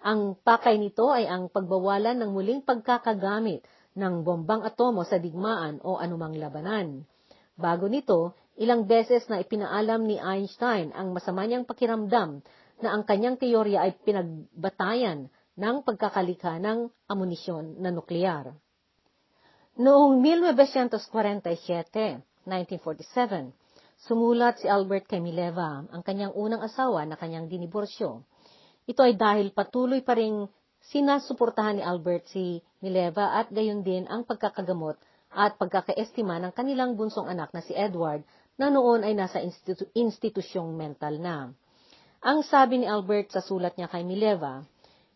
Ang 0.00 0.32
pakay 0.40 0.80
nito 0.80 1.12
ay 1.12 1.28
ang 1.28 1.52
pagbawalan 1.52 2.16
ng 2.16 2.32
muling 2.32 2.64
pagkakagamit 2.64 3.60
ng 3.92 4.24
bombang 4.24 4.64
atomo 4.64 5.04
sa 5.04 5.20
digmaan 5.20 5.76
o 5.84 6.00
anumang 6.00 6.40
labanan. 6.40 7.04
Bago 7.60 7.84
nito, 7.84 8.32
ilang 8.56 8.88
beses 8.88 9.28
na 9.28 9.44
ipinaalam 9.44 10.08
ni 10.08 10.16
Einstein 10.16 10.96
ang 10.96 11.12
masama 11.12 11.44
niyang 11.44 11.68
pakiramdam 11.68 12.40
na 12.80 12.88
ang 12.96 13.04
kanyang 13.04 13.36
teorya 13.36 13.84
ay 13.84 14.00
pinagbatayan 14.00 15.28
ng 15.60 15.76
pagkakalikha 15.84 16.56
ng 16.56 16.88
amunisyon 17.04 17.76
na 17.76 17.92
nuklear. 17.92 18.56
Noong 19.76 20.24
1947, 20.24 22.24
1947, 22.48 23.52
sumulat 24.00 24.64
si 24.64 24.66
Albert 24.68 25.12
Camileva, 25.12 25.84
ang 25.92 26.00
kanyang 26.00 26.32
unang 26.32 26.64
asawa 26.64 27.04
na 27.04 27.20
kanyang 27.20 27.52
diniborsyo. 27.52 28.24
Ito 28.90 29.06
ay 29.06 29.14
dahil 29.14 29.54
patuloy 29.54 30.02
pa 30.02 30.18
rin 30.18 30.50
sinasuportahan 30.90 31.78
ni 31.78 31.82
Albert 31.86 32.26
si 32.34 32.58
Mileva 32.82 33.38
at 33.38 33.46
gayon 33.54 33.86
din 33.86 34.10
ang 34.10 34.26
pagkakagamot 34.26 34.98
at 35.30 35.54
pagkakaestima 35.62 36.42
ng 36.42 36.50
kanilang 36.50 36.98
bunsong 36.98 37.30
anak 37.30 37.54
na 37.54 37.62
si 37.62 37.70
Edward 37.70 38.26
na 38.58 38.66
noon 38.66 39.06
ay 39.06 39.14
nasa 39.14 39.38
institu- 39.38 39.86
institusyong 39.94 40.74
mental 40.74 41.22
na. 41.22 41.54
Ang 42.26 42.42
sabi 42.42 42.82
ni 42.82 42.86
Albert 42.90 43.30
sa 43.30 43.38
sulat 43.38 43.78
niya 43.78 43.86
kay 43.86 44.02
Mileva, 44.02 44.66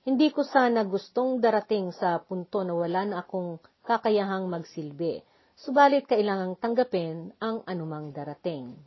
hindi 0.07 0.31
ko 0.31 0.47
sana 0.47 0.87
gustong 0.87 1.43
darating 1.43 1.91
sa 1.91 2.23
punto 2.23 2.63
na 2.63 2.79
wala 2.79 3.03
na 3.03 3.17
akong 3.27 3.59
kakayahang 3.83 4.47
magsilbi, 4.47 5.19
subalit 5.59 6.07
kailangang 6.07 6.55
tanggapin 6.63 7.35
ang 7.43 7.67
anumang 7.67 8.15
darating. 8.15 8.79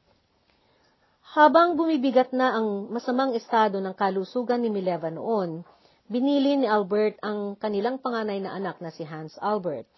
Habang 1.36 1.76
bumibigat 1.76 2.32
na 2.32 2.56
ang 2.56 2.88
masamang 2.88 3.36
estado 3.36 3.84
ng 3.84 3.92
kalusugan 3.92 4.64
ni 4.64 4.72
Mileva 4.72 5.12
noon, 5.12 5.60
binili 6.08 6.56
ni 6.56 6.64
Albert 6.64 7.20
ang 7.20 7.60
kanilang 7.60 8.00
panganay 8.00 8.40
na 8.40 8.56
anak 8.56 8.80
na 8.80 8.96
si 8.96 9.04
Hans 9.04 9.36
Albert. 9.44 9.92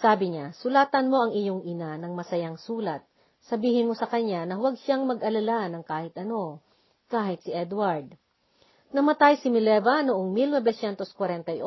Sabi 0.00 0.32
niya, 0.32 0.56
sulatan 0.56 1.12
mo 1.12 1.28
ang 1.28 1.36
iyong 1.36 1.60
ina 1.68 2.00
ng 2.00 2.16
masayang 2.16 2.56
sulat. 2.56 3.04
Sabihin 3.44 3.84
mo 3.84 3.92
sa 3.92 4.08
kanya 4.08 4.48
na 4.48 4.56
huwag 4.56 4.80
siyang 4.80 5.04
mag-alala 5.04 5.68
ng 5.68 5.84
kahit 5.84 6.16
ano, 6.16 6.64
kahit 7.12 7.44
si 7.44 7.52
Edward. 7.52 8.16
Namatay 8.96 9.36
si 9.36 9.52
Mileva 9.52 10.00
noong 10.00 10.32
1948, 10.32 11.60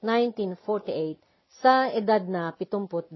1948, 0.00 1.20
sa 1.60 1.92
edad 1.92 2.24
na 2.24 2.48
72. 2.56 3.12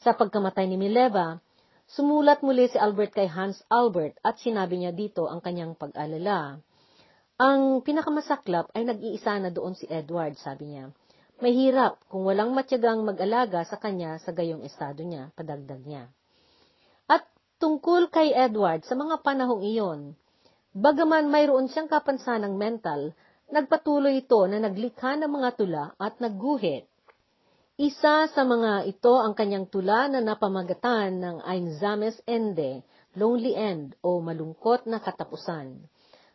Sa 0.00 0.10
pagkamatay 0.16 0.72
ni 0.72 0.80
Mileva, 0.80 1.36
Sumulat 1.84 2.40
muli 2.40 2.64
si 2.72 2.80
Albert 2.80 3.12
kay 3.12 3.28
Hans 3.28 3.60
Albert 3.68 4.16
at 4.24 4.40
sinabi 4.40 4.80
niya 4.80 4.96
dito 4.96 5.28
ang 5.28 5.44
kanyang 5.44 5.76
pag-alala. 5.76 6.64
Ang 7.36 7.84
pinakamasaklap 7.84 8.72
ay 8.72 8.88
nag-iisa 8.88 9.36
na 9.42 9.52
doon 9.52 9.76
si 9.76 9.84
Edward, 9.90 10.38
sabi 10.40 10.72
niya. 10.72 10.94
Mahirap 11.42 11.98
kung 12.08 12.24
walang 12.24 12.54
matyagang 12.54 13.02
mag-alaga 13.02 13.66
sa 13.66 13.76
kanya 13.76 14.16
sa 14.22 14.30
gayong 14.30 14.62
estado 14.62 15.02
niya, 15.02 15.34
padagdag 15.34 15.82
niya. 15.82 16.08
At 17.10 17.26
tungkol 17.58 18.08
kay 18.08 18.30
Edward 18.32 18.86
sa 18.86 18.94
mga 18.94 19.20
panahong 19.26 19.66
iyon, 19.66 20.14
bagaman 20.72 21.26
mayroon 21.26 21.66
siyang 21.66 21.90
kapansanang 21.90 22.54
mental, 22.54 23.12
nagpatuloy 23.50 24.24
ito 24.24 24.40
na 24.48 24.62
naglikha 24.62 25.20
ng 25.20 25.28
mga 25.28 25.50
tula 25.58 25.84
at 26.00 26.16
nagguhit. 26.22 26.88
Isa 27.74 28.30
sa 28.30 28.46
mga 28.46 28.86
ito 28.86 29.18
ang 29.18 29.34
kanyang 29.34 29.66
tula 29.66 30.06
na 30.06 30.22
napamagatan 30.22 31.18
ng 31.18 31.36
Einsames 31.42 32.14
Ende, 32.22 32.86
Lonely 33.18 33.58
End 33.58 33.98
o 33.98 34.22
Malungkot 34.22 34.86
na 34.86 35.02
Katapusan. 35.02 35.82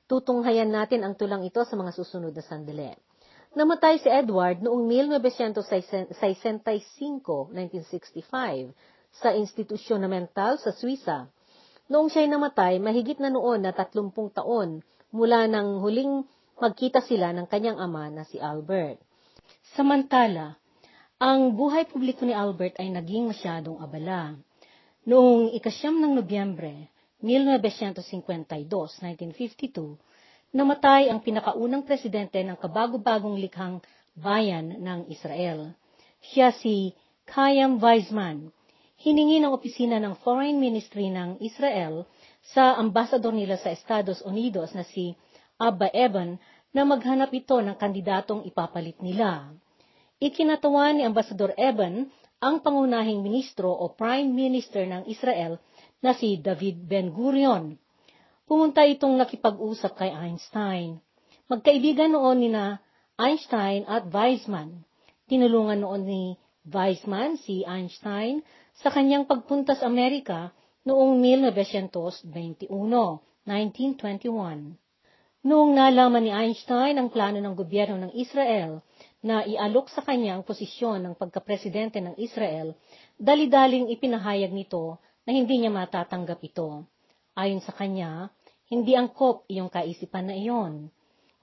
Tutunghayan 0.03 0.67
natin 0.67 1.07
ang 1.07 1.15
tulang 1.15 1.39
ito 1.47 1.63
sa 1.63 1.79
mga 1.79 1.95
susunod 1.95 2.35
na 2.35 2.43
sandali. 2.43 2.91
Namatay 3.55 4.03
si 4.03 4.11
Edward 4.11 4.59
noong 4.59 4.83
1965, 5.15 6.11
1965, 6.11 8.75
sa 9.15 9.31
institusyon 9.31 10.03
na 10.03 10.11
mental 10.11 10.59
sa 10.59 10.75
Suiza. 10.75 11.31
Noong 11.87 12.11
siya'y 12.11 12.27
namatay, 12.27 12.83
mahigit 12.83 13.23
na 13.23 13.31
noon 13.31 13.63
na 13.63 13.71
30 13.71 14.11
taon 14.35 14.83
mula 15.15 15.47
nang 15.47 15.79
huling 15.79 16.27
magkita 16.59 16.99
sila 16.99 17.31
ng 17.31 17.47
kanyang 17.47 17.79
ama 17.79 18.11
na 18.11 18.27
si 18.27 18.43
Albert. 18.43 18.99
Samantala, 19.79 20.58
ang 21.19 21.51
buhay 21.51 21.83
publiko 21.91 22.23
ni 22.23 22.31
Albert 22.31 22.79
ay 22.79 22.95
naging 22.95 23.27
masyadong 23.27 23.75
abala. 23.83 24.39
Noong 25.03 25.51
ikasyam 25.51 25.99
ng 25.99 26.15
Nobyembre, 26.15 26.87
1952, 27.19 28.71
1952, 28.71 29.99
namatay 30.55 31.11
ang 31.11 31.19
pinakaunang 31.19 31.83
presidente 31.83 32.39
ng 32.39 32.55
kabago-bagong 32.55 33.35
likhang 33.35 33.83
bayan 34.15 34.79
ng 34.79 35.11
Israel. 35.11 35.75
Siya 36.23 36.55
si 36.55 36.95
Chaim 37.27 37.83
Weizmann. 37.83 38.55
Hiningi 38.99 39.43
ng 39.43 39.51
opisina 39.51 39.99
ng 39.99 40.15
Foreign 40.23 40.55
Ministry 40.55 41.11
ng 41.11 41.43
Israel 41.43 42.07
sa 42.55 42.79
ambasador 42.79 43.35
nila 43.35 43.59
sa 43.59 43.75
Estados 43.75 44.23
Unidos 44.23 44.71
na 44.71 44.87
si 44.87 45.19
Abba 45.59 45.91
Eban 45.91 46.39
na 46.71 46.87
maghanap 46.87 47.31
ito 47.35 47.59
ng 47.59 47.75
kandidatong 47.75 48.47
ipapalit 48.47 48.95
nila. 49.03 49.51
Ikinatawa 50.19 50.91
ni 50.91 51.07
Ambasador 51.07 51.55
Eban 51.55 52.11
ang 52.43 52.59
pangunahing 52.59 53.23
ministro 53.23 53.71
o 53.71 53.95
prime 53.95 54.27
minister 54.27 54.83
ng 54.83 55.07
Israel 55.07 55.63
na 56.03 56.11
si 56.11 56.35
David 56.35 56.83
Ben-Gurion. 56.83 57.79
Pumunta 58.43 58.83
itong 58.83 59.15
nakipag-usap 59.15 59.95
kay 59.95 60.11
Einstein. 60.11 60.99
Magkaibigan 61.47 62.11
noon 62.11 62.37
ni 62.43 62.51
na 62.51 62.83
Einstein 63.15 63.87
at 63.87 64.11
Weizmann. 64.11 64.83
Tinulungan 65.31 65.87
noon 65.87 66.03
ni 66.03 66.23
Weizmann 66.67 67.39
si 67.39 67.63
Einstein 67.63 68.43
sa 68.75 68.91
kanyang 68.91 69.23
pagpunta 69.23 69.79
sa 69.79 69.87
Amerika 69.87 70.51
noong 70.83 71.15
1921, 71.47 72.67
1921. 72.67 74.75
Noong 75.47 75.71
nalaman 75.71 76.27
ni 76.27 76.35
Einstein 76.35 76.99
ang 76.99 77.07
plano 77.07 77.39
ng 77.39 77.55
gobyerno 77.55 77.95
ng 78.03 78.11
Israel 78.19 78.83
na 79.19 79.43
ialok 79.43 79.91
sa 79.91 79.99
kanya 79.99 80.39
ang 80.39 80.47
posisyon 80.47 81.03
ng 81.03 81.13
pagkapresidente 81.19 81.99
ng 81.99 82.15
Israel, 82.19 82.71
dali-daling 83.19 83.91
ipinahayag 83.91 84.51
nito 84.55 84.95
na 85.27 85.35
hindi 85.35 85.59
niya 85.59 85.71
matatanggap 85.71 86.39
ito. 86.39 86.87
Ayon 87.35 87.59
sa 87.59 87.75
kanya, 87.75 88.31
hindi 88.71 88.95
angkop 88.95 89.43
iyong 89.51 89.67
kaisipan 89.67 90.31
na 90.31 90.35
iyon. 90.39 90.87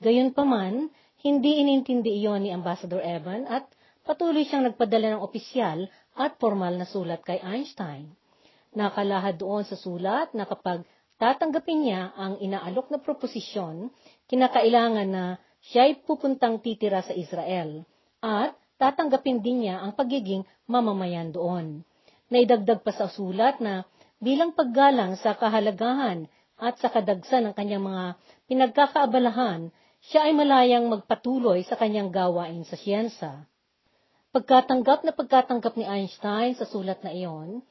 Gayunpaman, 0.01 0.89
hindi 1.21 1.61
inintindi 1.61 2.23
iyon 2.23 2.45
ni 2.45 2.51
Ambassador 2.53 3.01
Evan 3.03 3.45
at 3.51 3.69
patuloy 4.07 4.47
siyang 4.47 4.73
nagpadala 4.73 5.17
ng 5.17 5.25
opisyal 5.25 5.89
at 6.17 6.41
formal 6.41 6.73
na 6.81 6.89
sulat 6.89 7.21
kay 7.27 7.43
Einstein. 7.45 8.15
Nakalahad 8.77 9.41
doon 9.41 9.65
sa 9.65 9.77
sulat 9.77 10.33
na 10.33 10.49
kapag 10.49 10.85
tatanggapin 11.17 11.85
niya 11.85 12.13
ang 12.17 12.41
inaalok 12.41 12.93
na 12.93 13.01
proposisyon, 13.01 13.89
kinakailangan 14.29 15.09
na 15.09 15.25
siya 15.71 15.91
ay 15.91 16.03
pupuntang 16.07 16.63
titira 16.63 17.03
sa 17.03 17.11
Israel 17.17 17.83
at 18.23 18.55
tatanggapin 18.79 19.43
din 19.43 19.67
niya 19.67 19.83
ang 19.83 19.97
pagiging 19.99 20.47
mamamayan 20.71 21.35
doon. 21.35 21.83
Naidagdag 22.31 22.83
pa 22.83 22.93
sa 22.95 23.11
sulat 23.11 23.59
na 23.63 23.87
bilang 24.23 24.55
paggalang 24.55 25.19
sa 25.19 25.35
kahalagahan 25.35 26.31
at 26.57 26.75
sa 26.81 26.89
kadagsan 26.89 27.51
ng 27.51 27.55
kanyang 27.55 27.85
mga 27.85 28.05
pinagkakaabalahan, 28.49 29.69
siya 30.07 30.31
ay 30.31 30.33
malayang 30.33 30.87
magpatuloy 30.87 31.67
sa 31.67 31.75
kanyang 31.75 32.15
gawain 32.15 32.63
sa 32.65 32.79
siyensa. 32.79 33.45
Pagkatanggap 34.31 35.03
na 35.03 35.13
pagkatanggap 35.13 35.75
ni 35.75 35.85
Einstein 35.89 36.55
sa 36.55 36.69
sulat 36.69 37.01
na 37.03 37.11
iyon, 37.11 37.65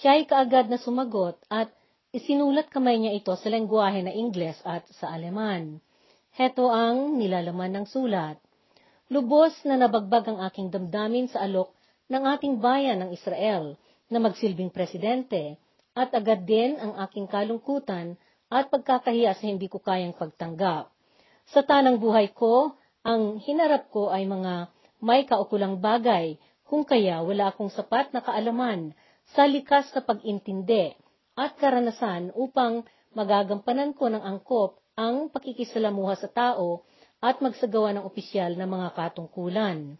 siya 0.00 0.16
ay 0.16 0.24
kaagad 0.24 0.72
na 0.72 0.80
sumagot 0.80 1.36
at 1.52 1.68
isinulat 2.16 2.72
kamay 2.72 2.96
niya 2.96 3.12
ito 3.12 3.32
sa 3.36 3.48
lengguwahe 3.52 4.00
na 4.04 4.12
Ingles 4.12 4.56
at 4.64 4.88
sa 4.96 5.12
Aleman. 5.12 5.84
Heto 6.32 6.72
ang 6.72 7.20
nilalaman 7.20 7.76
ng 7.76 7.86
sulat. 7.92 8.40
Lubos 9.12 9.52
na 9.68 9.76
nabagbag 9.76 10.32
ang 10.32 10.40
aking 10.48 10.72
damdamin 10.72 11.28
sa 11.28 11.44
alok 11.44 11.76
ng 12.08 12.24
ating 12.24 12.56
bayan 12.56 13.04
ng 13.04 13.12
Israel 13.12 13.76
na 14.08 14.16
magsilbing 14.16 14.72
presidente 14.72 15.60
at 15.92 16.08
agad 16.16 16.48
din 16.48 16.80
ang 16.80 16.96
aking 17.04 17.28
kalungkutan 17.28 18.16
at 18.48 18.72
pagkakahiya 18.72 19.36
sa 19.36 19.44
hindi 19.44 19.68
ko 19.68 19.84
kayang 19.84 20.16
pagtanggap. 20.16 20.88
Sa 21.52 21.60
tanang 21.68 22.00
buhay 22.00 22.32
ko, 22.32 22.80
ang 23.04 23.36
hinarap 23.36 23.92
ko 23.92 24.08
ay 24.08 24.24
mga 24.24 24.72
may 25.04 25.28
kaukulang 25.28 25.84
bagay, 25.84 26.40
kung 26.64 26.88
kaya 26.88 27.20
wala 27.20 27.52
akong 27.52 27.68
sapat 27.68 28.08
na 28.16 28.24
kaalaman 28.24 28.96
sa 29.36 29.44
likas 29.44 29.92
na 29.92 30.00
pag-intindi 30.00 30.96
at 31.36 31.60
karanasan 31.60 32.32
upang 32.32 32.88
magagampanan 33.12 33.92
ko 33.92 34.08
ng 34.08 34.24
angkop 34.24 34.81
ang 34.98 35.32
pakikisalamuha 35.32 36.14
sa 36.20 36.28
tao 36.28 36.84
at 37.22 37.38
magsagawa 37.38 37.94
ng 37.96 38.04
opisyal 38.04 38.58
na 38.58 38.68
mga 38.68 38.92
katungkulan. 38.92 39.96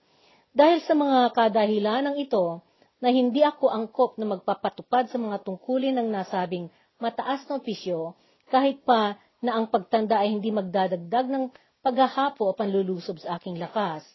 Dahil 0.52 0.84
sa 0.84 0.92
mga 0.92 1.32
kadahilan 1.32 2.12
ng 2.12 2.16
ito, 2.20 2.60
na 3.02 3.10
hindi 3.10 3.42
ako 3.42 3.66
angkop 3.66 4.14
na 4.14 4.30
magpapatupad 4.30 5.10
sa 5.10 5.18
mga 5.18 5.42
tungkulin 5.42 5.98
ng 5.98 6.08
nasabing 6.14 6.70
mataas 7.02 7.42
na 7.50 7.58
opisyo, 7.58 8.14
kahit 8.46 8.86
pa 8.86 9.18
na 9.42 9.58
ang 9.58 9.66
pagtanda 9.66 10.22
ay 10.22 10.30
hindi 10.38 10.54
magdadagdag 10.54 11.26
ng 11.26 11.44
paghahapo 11.82 12.46
o 12.46 12.54
panlulusob 12.54 13.18
sa 13.18 13.42
aking 13.42 13.58
lakas. 13.58 14.06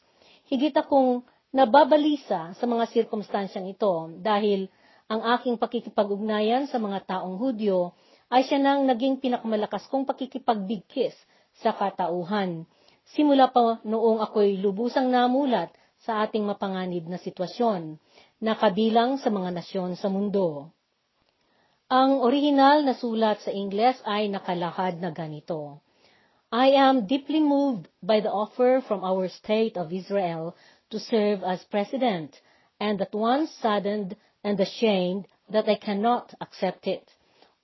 Higit 0.47 0.71
akong 0.71 1.27
nababalisa 1.51 2.55
sa 2.55 2.63
mga 2.63 2.87
sirkumstansyang 2.95 3.67
ito 3.67 4.07
dahil 4.23 4.71
ang 5.11 5.19
aking 5.35 5.59
pakikipag-ugnayan 5.59 6.71
sa 6.71 6.79
mga 6.79 7.03
taong 7.03 7.35
Hudyo 7.35 7.91
ay 8.27 8.43
siya 8.43 8.59
nang 8.59 8.83
naging 8.83 9.23
pinakamalakas 9.23 9.87
kong 9.87 10.03
pakikipagbigkis 10.03 11.15
sa 11.63 11.71
katauhan. 11.71 12.67
Simula 13.15 13.47
pa 13.47 13.79
noong 13.87 14.19
ako'y 14.19 14.59
lubusang 14.59 15.07
namulat 15.07 15.71
sa 16.03 16.27
ating 16.27 16.43
mapanganib 16.43 17.07
na 17.07 17.15
sitwasyon, 17.15 17.97
na 18.43 18.53
kabilang 18.53 19.17
sa 19.17 19.33
mga 19.33 19.49
nasyon 19.55 19.97
sa 19.97 20.11
mundo. 20.11 20.69
Ang 21.87 22.19
orihinal 22.19 22.83
na 22.83 22.93
sulat 22.93 23.39
sa 23.41 23.49
Ingles 23.49 23.97
ay 24.03 24.27
nakalahad 24.27 24.99
na 24.99 25.09
ganito. 25.15 25.79
I 26.51 26.75
am 26.75 27.07
deeply 27.07 27.39
moved 27.39 27.87
by 28.03 28.19
the 28.19 28.31
offer 28.31 28.83
from 28.83 29.03
our 29.03 29.27
state 29.31 29.75
of 29.79 29.91
Israel 29.91 30.55
to 30.91 30.99
serve 30.99 31.43
as 31.43 31.63
president, 31.67 32.35
and 32.79 32.99
at 32.99 33.15
once 33.15 33.51
saddened 33.63 34.15
and 34.43 34.59
ashamed 34.59 35.27
that 35.51 35.67
I 35.67 35.75
cannot 35.75 36.35
accept 36.39 36.87
it. 36.87 37.07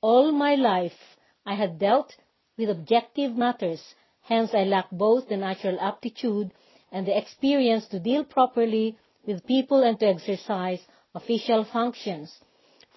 All 0.03 0.33
my 0.33 0.55
life 0.55 1.15
I 1.45 1.55
had 1.55 1.79
dealt 1.79 2.17
with 2.57 2.69
objective 2.69 3.37
matters, 3.37 3.95
hence 4.23 4.53
I 4.53 4.65
lack 4.65 4.91
both 4.91 5.29
the 5.29 5.37
natural 5.37 5.79
aptitude 5.79 6.51
and 6.91 7.07
the 7.07 7.17
experience 7.17 7.87
to 7.87 8.01
deal 8.01 8.25
properly 8.25 8.97
with 9.25 9.47
people 9.47 9.81
and 9.81 9.97
to 10.01 10.07
exercise 10.07 10.85
official 11.15 11.63
functions. 11.63 12.37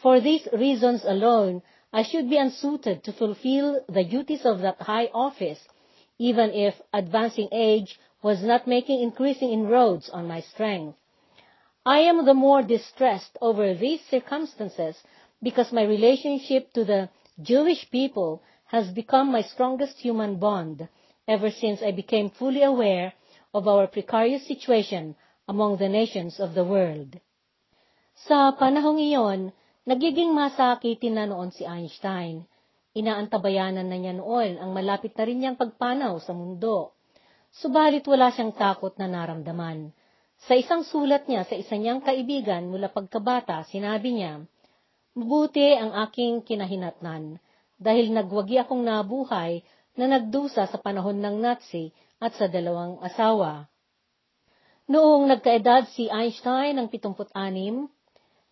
For 0.02 0.18
these 0.18 0.48
reasons 0.52 1.04
alone, 1.04 1.62
I 1.92 2.02
should 2.02 2.28
be 2.28 2.38
unsuited 2.38 3.04
to 3.04 3.12
fulfill 3.12 3.84
the 3.88 4.02
duties 4.02 4.44
of 4.44 4.58
that 4.62 4.82
high 4.82 5.06
office, 5.14 5.60
even 6.18 6.50
if 6.50 6.74
advancing 6.92 7.48
age 7.52 8.00
was 8.20 8.42
not 8.42 8.66
making 8.66 9.00
increasing 9.00 9.52
inroads 9.52 10.10
on 10.10 10.26
my 10.26 10.40
strength. 10.40 10.98
I 11.84 12.00
am 12.00 12.24
the 12.24 12.34
more 12.34 12.62
distressed 12.62 13.38
over 13.40 13.74
these 13.74 14.04
circumstances 14.10 15.00
because 15.42 15.72
my 15.72 15.83
relationship 15.83 16.72
to 16.72 16.85
the 16.85 17.09
Jewish 17.40 17.90
people 17.90 18.42
has 18.66 18.90
become 18.90 19.31
my 19.31 19.42
strongest 19.42 19.99
human 19.99 20.37
bond 20.37 20.88
ever 21.29 21.51
since 21.51 21.83
I 21.83 21.92
became 21.92 22.31
fully 22.31 22.62
aware 22.62 23.12
of 23.53 23.68
our 23.68 23.87
precarious 23.87 24.46
situation 24.46 25.14
among 25.49 25.79
the 25.79 25.88
nations 25.88 26.40
of 26.40 26.55
the 26.55 26.64
world. 26.64 27.18
Sa 28.27 28.57
panahong 28.57 28.99
iyon, 28.99 29.53
nagiging 29.87 30.33
masakitin 30.35 31.14
na 31.14 31.25
noon 31.29 31.53
si 31.53 31.62
Einstein. 31.62 32.49
Inaantabayanan 32.96 33.87
na 33.87 33.96
niya 34.01 34.16
noon 34.16 34.57
ang 34.57 34.72
malapit 34.72 35.12
na 35.14 35.25
rin 35.29 35.38
niyang 35.38 35.61
pagpanaw 35.61 36.16
sa 36.18 36.33
mundo. 36.33 36.96
Subalit 37.53 38.03
wala 38.09 38.33
siyang 38.33 38.57
takot 38.57 38.96
na 38.96 39.07
naramdaman. 39.07 39.92
Sa 40.49 40.57
isang 40.57 40.85
sulat 40.85 41.29
niya 41.29 41.44
sa 41.44 41.57
isa 41.57 41.77
niyang 41.77 42.01
kaibigan 42.01 42.68
mula 42.68 42.88
pagkabata, 42.88 43.64
sinabi 43.68 44.16
niya, 44.16 44.44
Mabuti 45.16 45.72
ang 45.72 45.96
aking 45.96 46.44
kinahinatnan, 46.44 47.40
dahil 47.81 48.12
nagwagi 48.12 48.61
akong 48.61 48.85
nabuhay 48.85 49.64
na 49.96 50.12
nagdusa 50.12 50.68
sa 50.68 50.76
panahon 50.76 51.16
ng 51.24 51.40
Nazi 51.40 51.88
at 52.20 52.37
sa 52.37 52.52
dalawang 52.52 53.00
asawa. 53.00 53.64
Noong 54.92 55.24
nagkaedad 55.33 55.88
si 55.96 56.12
Einstein 56.12 56.76
ng 56.76 56.92
76, 56.92 57.33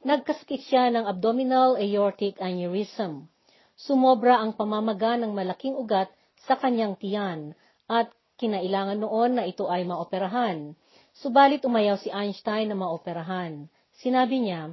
nagkasakit 0.09 0.64
siya 0.64 0.88
ng 0.88 1.05
abdominal 1.05 1.77
aortic 1.77 2.40
aneurysm. 2.40 3.29
Sumobra 3.77 4.40
ang 4.40 4.57
pamamaga 4.57 5.20
ng 5.20 5.37
malaking 5.37 5.77
ugat 5.77 6.09
sa 6.48 6.57
kanyang 6.57 6.96
tiyan 6.96 7.53
at 7.92 8.09
kinailangan 8.40 9.05
noon 9.05 9.37
na 9.37 9.44
ito 9.44 9.68
ay 9.68 9.85
maoperahan. 9.85 10.72
Subalit 11.12 11.61
umayaw 11.68 12.00
si 12.00 12.09
Einstein 12.09 12.72
na 12.72 12.77
maoperahan. 12.81 13.68
Sinabi 14.00 14.48
niya, 14.48 14.72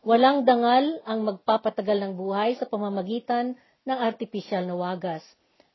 Walang 0.00 0.48
dangal 0.48 1.04
ang 1.04 1.28
magpapatagal 1.28 2.00
ng 2.00 2.12
buhay 2.16 2.56
sa 2.56 2.64
pamamagitan 2.64 3.52
ng 3.84 3.98
artipisyal 4.00 4.64
na 4.64 4.72
wagas. 4.72 5.20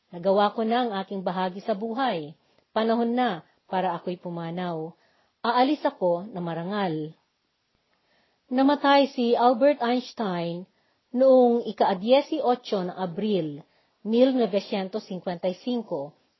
Nagawa 0.10 0.50
ko 0.58 0.66
na 0.66 0.82
ang 0.82 0.92
aking 1.06 1.22
bahagi 1.22 1.62
sa 1.62 1.78
buhay. 1.78 2.34
Panahon 2.74 3.14
na 3.14 3.46
para 3.70 3.94
ako'y 3.94 4.18
pumanaw. 4.18 4.98
Aalis 5.46 5.86
ako 5.86 6.26
na 6.34 6.42
marangal. 6.42 7.14
Namatay 8.50 9.14
si 9.14 9.38
Albert 9.38 9.86
Einstein 9.86 10.66
noong 11.14 11.62
ika-18 11.70 12.42
ng 12.90 12.98
Abril 12.98 13.62
1955, 14.02 15.38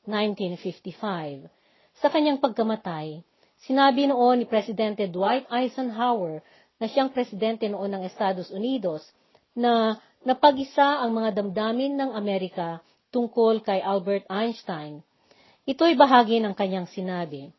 1955. 0.06 1.50
Sa 2.02 2.10
kanyang 2.10 2.42
pagkamatay, 2.42 3.22
sinabi 3.62 4.10
noon 4.10 4.42
ni 4.42 4.46
Presidente 4.46 5.06
Dwight 5.06 5.46
Eisenhower 5.54 6.42
na 6.76 6.86
siyang 6.88 7.12
presidente 7.12 7.68
noon 7.68 7.88
ng 7.88 8.02
Estados 8.04 8.52
Unidos 8.52 9.04
na 9.56 9.96
napag-isa 10.26 11.00
ang 11.00 11.16
mga 11.16 11.40
damdamin 11.40 11.96
ng 11.96 12.10
Amerika 12.12 12.84
tungkol 13.08 13.64
kay 13.64 13.80
Albert 13.80 14.28
Einstein. 14.28 15.00
Ito'y 15.64 15.96
bahagi 15.96 16.38
ng 16.44 16.52
kanyang 16.52 16.86
sinabi. 16.86 17.50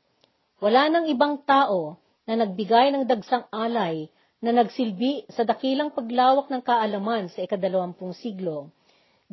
Wala 0.61 0.88
nang 0.88 1.09
ibang 1.09 1.41
tao 1.43 1.97
na 2.30 2.38
nagbigay 2.38 2.93
ng 2.93 3.03
dagsang 3.09 3.49
alay 3.49 4.09
na 4.38 4.53
nagsilbi 4.53 5.26
sa 5.34 5.41
dakilang 5.41 5.89
paglawak 5.89 6.47
ng 6.53 6.61
kaalaman 6.61 7.30
sa 7.34 7.41
ikadalawampung 7.41 8.13
siglo. 8.13 8.70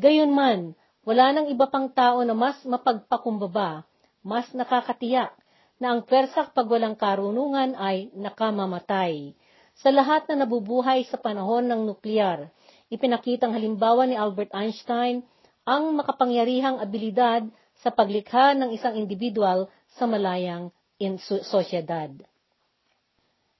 Gayunman, 0.00 0.72
wala 1.04 1.26
nang 1.36 1.46
iba 1.52 1.68
pang 1.68 1.92
tao 1.92 2.24
na 2.24 2.32
mas 2.32 2.56
mapagpakumbaba, 2.64 3.84
mas 4.24 4.48
nakakatiyak, 4.56 5.36
na 5.76 5.92
ang 5.92 6.06
pwersak 6.06 6.56
pag 6.56 6.64
walang 6.64 6.96
karunungan 6.96 7.76
ay 7.76 8.08
nakamamatay. 8.16 9.36
Sa 9.82 9.90
lahat 9.90 10.30
na 10.30 10.46
nabubuhay 10.46 11.02
sa 11.10 11.18
panahon 11.18 11.66
ng 11.66 11.82
nuklear, 11.90 12.52
ipinakitang 12.92 13.50
halimbawa 13.50 14.06
ni 14.06 14.14
Albert 14.14 14.54
Einstein 14.54 15.26
ang 15.66 15.96
makapangyarihang 15.98 16.78
abilidad 16.78 17.48
sa 17.82 17.90
paglikha 17.90 18.54
ng 18.54 18.70
isang 18.70 18.94
individual 18.94 19.66
sa 19.98 20.06
malayang 20.06 20.70
in 21.02 21.18
sosyedad. 21.20 22.14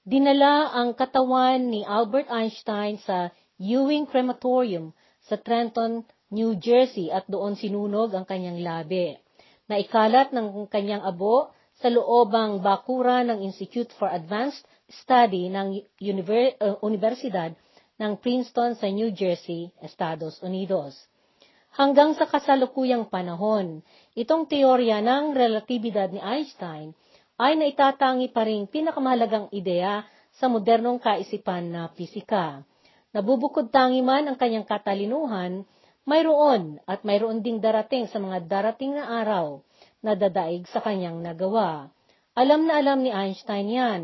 Dinala 0.05 0.69
ang 0.71 0.93
katawan 0.93 1.65
ni 1.67 1.81
Albert 1.81 2.29
Einstein 2.29 3.01
sa 3.01 3.33
Ewing 3.57 4.05
Crematorium 4.05 4.93
sa 5.25 5.35
Trenton, 5.35 6.05
New 6.29 6.55
Jersey 6.61 7.09
at 7.09 7.25
doon 7.25 7.57
sinunog 7.57 8.13
ang 8.13 8.23
kanyang 8.23 8.61
labi. 8.61 9.17
Naikalat 9.65 10.29
ng 10.29 10.69
kanyang 10.69 11.01
abo 11.01 11.49
sa 11.81 11.89
loobang 11.89 12.61
bakura 12.61 13.25
ng 13.25 13.41
Institute 13.41 13.89
for 13.97 14.07
Advanced 14.07 14.61
Study 14.85 15.49
ng 15.49 15.81
Univer- 15.97 16.55
uh, 16.61 16.77
Universidad 16.85 17.53
ng 17.97 18.19
Princeton 18.21 18.77
sa 18.77 18.85
New 18.91 19.09
Jersey, 19.09 19.73
Estados 19.81 20.37
Unidos. 20.45 20.93
Hanggang 21.75 22.15
sa 22.15 22.23
kasalukuyang 22.23 23.11
panahon, 23.11 23.83
itong 24.15 24.47
teorya 24.47 25.03
ng 25.03 25.35
relatibidad 25.35 26.07
ni 26.13 26.23
Einstein 26.23 26.95
ay 27.35 27.59
naitatangi 27.59 28.31
pa 28.31 28.47
rin 28.47 28.63
pinakamahalagang 28.63 29.51
ideya 29.51 30.07
sa 30.39 30.47
modernong 30.47 31.03
kaisipan 31.03 31.67
na 31.71 31.91
pisika. 31.91 32.63
Nabubukod 33.11 33.71
tangi 33.71 33.99
man 34.03 34.27
ang 34.27 34.37
kanyang 34.39 34.67
katalinuhan, 34.67 35.67
mayroon 36.07 36.79
at 36.87 37.03
mayroon 37.03 37.43
ding 37.43 37.59
darating 37.59 38.07
sa 38.07 38.19
mga 38.19 38.47
darating 38.47 38.95
na 38.95 39.23
araw 39.23 39.59
na 39.99 40.15
dadaig 40.15 40.67
sa 40.71 40.79
kanyang 40.79 41.19
nagawa. 41.19 41.91
Alam 42.35 42.67
na 42.67 42.79
alam 42.79 43.03
ni 43.03 43.11
Einstein 43.11 43.67
yan, 43.71 44.01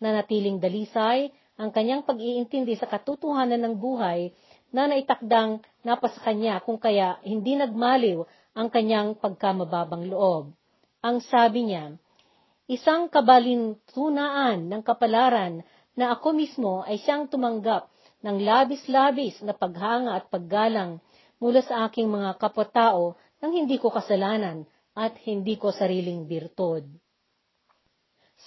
na 0.00 0.16
natiling 0.16 0.58
dalisay 0.58 1.30
ang 1.60 1.70
kanyang 1.70 2.02
pag-iintindi 2.02 2.74
sa 2.80 2.88
katotohanan 2.88 3.60
ng 3.60 3.74
buhay 3.76 4.32
na 4.72 4.88
naitakdang 4.88 5.60
napasa 5.84 6.16
kanya 6.24 6.58
kung 6.64 6.80
kaya 6.80 7.20
hindi 7.20 7.54
nagmaliw 7.60 8.24
ang 8.56 8.72
kanyang 8.72 9.14
pagkamababang 9.20 10.08
loob. 10.08 10.56
Ang 11.04 11.20
sabi 11.20 11.68
niya, 11.68 12.00
isang 12.64 13.12
kabalintunaan 13.12 14.72
ng 14.72 14.82
kapalaran 14.82 15.60
na 15.94 16.16
ako 16.16 16.32
mismo 16.32 16.80
ay 16.88 16.96
siyang 17.02 17.28
tumanggap 17.28 17.92
ng 18.24 18.36
labis-labis 18.40 19.40
na 19.44 19.52
paghanga 19.52 20.16
at 20.16 20.32
paggalang 20.32 21.00
mula 21.40 21.60
sa 21.64 21.88
aking 21.88 22.08
mga 22.08 22.36
kapwa-tao 22.36 23.16
nang 23.40 23.52
hindi 23.52 23.80
ko 23.80 23.88
kasalanan 23.88 24.68
at 24.92 25.16
hindi 25.24 25.56
ko 25.56 25.72
sariling 25.72 26.28
birtod. 26.28 26.84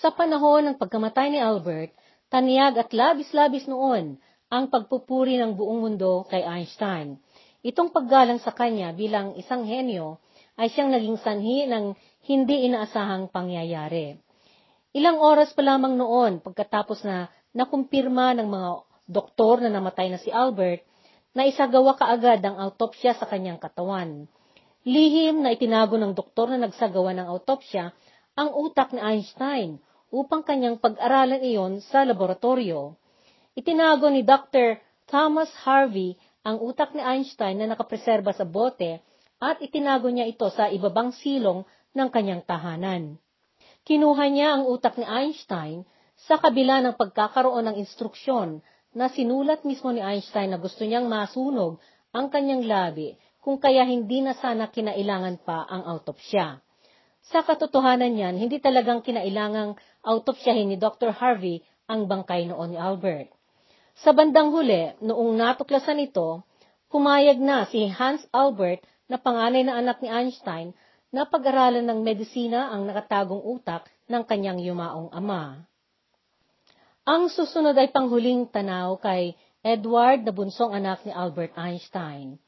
Sa 0.04 0.12
panahon 0.12 0.68
ng 0.68 0.76
pagkamatay 0.76 1.32
ni 1.32 1.40
Albert, 1.40 1.96
taniyag 2.28 2.76
at 2.76 2.92
labis-labis 2.92 3.72
noon 3.72 4.20
ang 4.52 4.68
pagpupuri 4.68 5.40
ng 5.40 5.56
buong 5.56 5.80
mundo 5.80 6.28
kay 6.28 6.44
Einstein. 6.44 7.24
Itong 7.64 7.88
paggalang 7.88 8.44
sa 8.44 8.52
kanya 8.52 8.92
bilang 8.92 9.32
isang 9.40 9.64
henyo 9.64 10.20
ay 10.60 10.68
siyang 10.76 10.92
naging 10.92 11.16
sanhi 11.24 11.72
ng 11.72 11.96
hindi 12.28 12.68
inaasahang 12.68 13.32
pangyayari. 13.32 14.20
Ilang 14.92 15.24
oras 15.24 15.56
pa 15.56 15.64
lamang 15.64 15.96
noon 15.96 16.44
pagkatapos 16.44 17.08
na 17.08 17.32
nakumpirma 17.56 18.36
ng 18.36 18.48
mga 18.52 18.70
doktor 19.08 19.64
na 19.64 19.72
namatay 19.72 20.12
na 20.12 20.20
si 20.20 20.36
Albert, 20.36 20.84
na 21.32 21.48
isagawa 21.48 21.96
kaagad 21.96 22.44
ang 22.44 22.60
autopsya 22.60 23.16
sa 23.16 23.24
kanyang 23.24 23.56
katawan. 23.56 24.28
Lihim 24.84 25.48
na 25.48 25.56
itinago 25.56 25.96
ng 25.96 26.12
doktor 26.12 26.52
na 26.52 26.60
nagsagawa 26.60 27.16
ng 27.16 27.28
autopsya 27.32 27.96
ang 28.36 28.52
utak 28.52 28.92
ni 28.92 29.00
Einstein 29.00 29.80
upang 30.14 30.46
kanyang 30.46 30.78
pag-aralan 30.78 31.42
iyon 31.42 31.82
sa 31.82 32.06
laboratorio. 32.06 32.94
Itinago 33.58 34.14
ni 34.14 34.22
Dr. 34.22 34.78
Thomas 35.10 35.50
Harvey 35.66 36.14
ang 36.46 36.62
utak 36.62 36.94
ni 36.94 37.02
Einstein 37.02 37.58
na 37.58 37.74
nakapreserba 37.74 38.30
sa 38.30 38.46
bote 38.46 39.02
at 39.42 39.58
itinago 39.58 40.14
niya 40.14 40.30
ito 40.30 40.46
sa 40.54 40.70
ibabang 40.70 41.10
silong 41.18 41.66
ng 41.98 42.10
kanyang 42.14 42.46
tahanan. 42.46 43.18
Kinuha 43.84 44.26
niya 44.30 44.56
ang 44.56 44.70
utak 44.70 45.02
ni 45.02 45.04
Einstein 45.04 45.84
sa 46.30 46.38
kabila 46.38 46.80
ng 46.86 46.96
pagkakaroon 46.96 47.74
ng 47.74 47.76
instruksyon 47.82 48.62
na 48.94 49.10
sinulat 49.10 49.66
mismo 49.66 49.90
ni 49.90 50.00
Einstein 50.00 50.54
na 50.54 50.62
gusto 50.62 50.86
niyang 50.86 51.10
masunog 51.10 51.82
ang 52.14 52.30
kanyang 52.30 52.64
labi 52.70 53.18
kung 53.42 53.58
kaya 53.58 53.84
hindi 53.84 54.22
na 54.22 54.38
sana 54.38 54.70
kinailangan 54.70 55.42
pa 55.42 55.66
ang 55.68 55.84
autopsya. 55.90 56.62
Sa 57.28 57.40
katotohanan 57.44 58.14
niyan, 58.14 58.36
hindi 58.40 58.60
talagang 58.60 59.04
kinailangang 59.04 59.76
autopsyahin 60.04 60.70
ni 60.70 60.78
Dr. 60.78 61.16
Harvey 61.16 61.64
ang 61.88 62.06
bangkay 62.06 62.48
noon 62.52 62.76
ni 62.76 62.80
Albert. 62.80 63.32
Sa 64.04 64.12
bandang 64.12 64.52
huli, 64.52 64.94
noong 65.00 65.34
natuklasan 65.40 66.04
ito, 66.04 66.44
pumayag 66.92 67.40
na 67.40 67.66
si 67.72 67.88
Hans 67.88 68.22
Albert 68.36 68.84
na 69.08 69.18
panganay 69.18 69.64
na 69.66 69.80
anak 69.80 70.04
ni 70.04 70.10
Einstein 70.12 70.76
na 71.14 71.30
pag-aralan 71.30 71.86
ng 71.86 72.00
medisina 72.02 72.74
ang 72.74 72.90
nakatagong 72.90 73.42
utak 73.42 73.86
ng 74.10 74.24
kanyang 74.26 74.60
yumaong 74.60 75.14
ama. 75.14 75.62
Ang 77.04 77.28
susunod 77.30 77.76
ay 77.76 77.92
panghuling 77.92 78.48
tanaw 78.50 78.96
kay 78.98 79.36
Edward 79.60 80.24
na 80.24 80.32
bunsong 80.32 80.72
anak 80.72 81.04
ni 81.04 81.12
Albert 81.12 81.54
Einstein. 81.56 82.40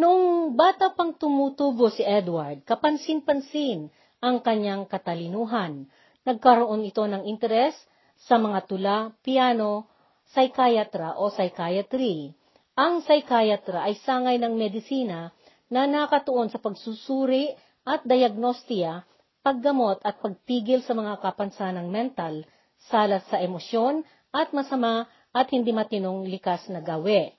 Noong 0.00 0.56
bata 0.56 0.90
pang 0.96 1.12
tumutubo 1.12 1.92
si 1.92 2.00
Edward, 2.00 2.64
kapansin-pansin 2.64 3.92
ang 4.20 4.40
kanyang 4.40 4.88
katalinuhan. 4.88 5.88
Nagkaroon 6.28 6.84
ito 6.84 7.00
ng 7.06 7.24
interes 7.24 7.72
sa 8.20 8.36
mga 8.36 8.68
tula, 8.68 8.98
piano, 9.24 9.88
psychiatra 10.28 11.16
o 11.16 11.32
psychiatry. 11.32 12.36
Ang 12.76 13.00
psychiatra 13.00 13.88
ay 13.88 13.96
sangay 14.04 14.36
ng 14.36 14.52
medisina 14.52 15.32
na 15.72 15.88
nakatuon 15.88 16.52
sa 16.52 16.60
pagsusuri 16.60 17.50
at 17.88 18.04
diagnostiya, 18.04 19.08
paggamot 19.40 20.04
at 20.04 20.20
pagpigil 20.20 20.84
sa 20.84 20.92
mga 20.92 21.24
kapansanang 21.24 21.88
mental, 21.88 22.44
salat 22.90 23.24
sa 23.32 23.40
emosyon 23.40 24.04
at 24.30 24.52
masama 24.52 25.08
at 25.32 25.48
hindi 25.50 25.72
matinong 25.72 26.28
likas 26.28 26.68
na 26.68 26.84
gawi. 26.84 27.32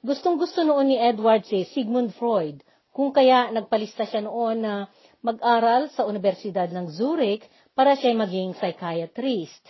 Gustong-gusto 0.00 0.62
noon 0.62 0.94
ni 0.94 0.96
Edward 0.96 1.44
si 1.44 1.66
Sigmund 1.74 2.14
Freud, 2.16 2.62
kung 2.94 3.10
kaya 3.10 3.50
nagpalista 3.50 4.06
siya 4.06 4.22
noon 4.24 4.62
na 4.62 4.74
mag-aral 5.22 5.90
sa 5.92 6.06
Universidad 6.06 6.70
ng 6.70 6.86
Zurich 6.90 7.42
para 7.78 7.94
siya 7.94 8.10
maging 8.10 8.58
psychiatrist. 8.58 9.62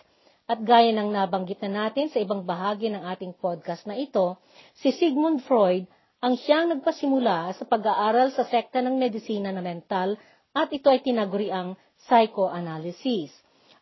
At 0.49 0.65
gaya 0.65 0.97
ng 0.97 1.13
nabanggit 1.13 1.61
na 1.69 1.85
natin 1.85 2.09
sa 2.09 2.17
ibang 2.17 2.41
bahagi 2.41 2.89
ng 2.89 3.05
ating 3.05 3.37
podcast 3.37 3.85
na 3.85 4.01
ito, 4.01 4.41
si 4.81 4.97
Sigmund 4.97 5.45
Freud 5.45 5.85
ang 6.25 6.41
siyang 6.41 6.73
nagpasimula 6.73 7.53
sa 7.53 7.69
pag-aaral 7.69 8.33
sa 8.33 8.49
sekta 8.49 8.81
ng 8.81 8.97
medisina 8.97 9.53
na 9.53 9.61
mental 9.61 10.17
at 10.57 10.73
ito 10.73 10.89
ay 10.89 11.05
tinaguri 11.05 11.53
ang 11.53 11.77
psychoanalysis. 12.09 13.29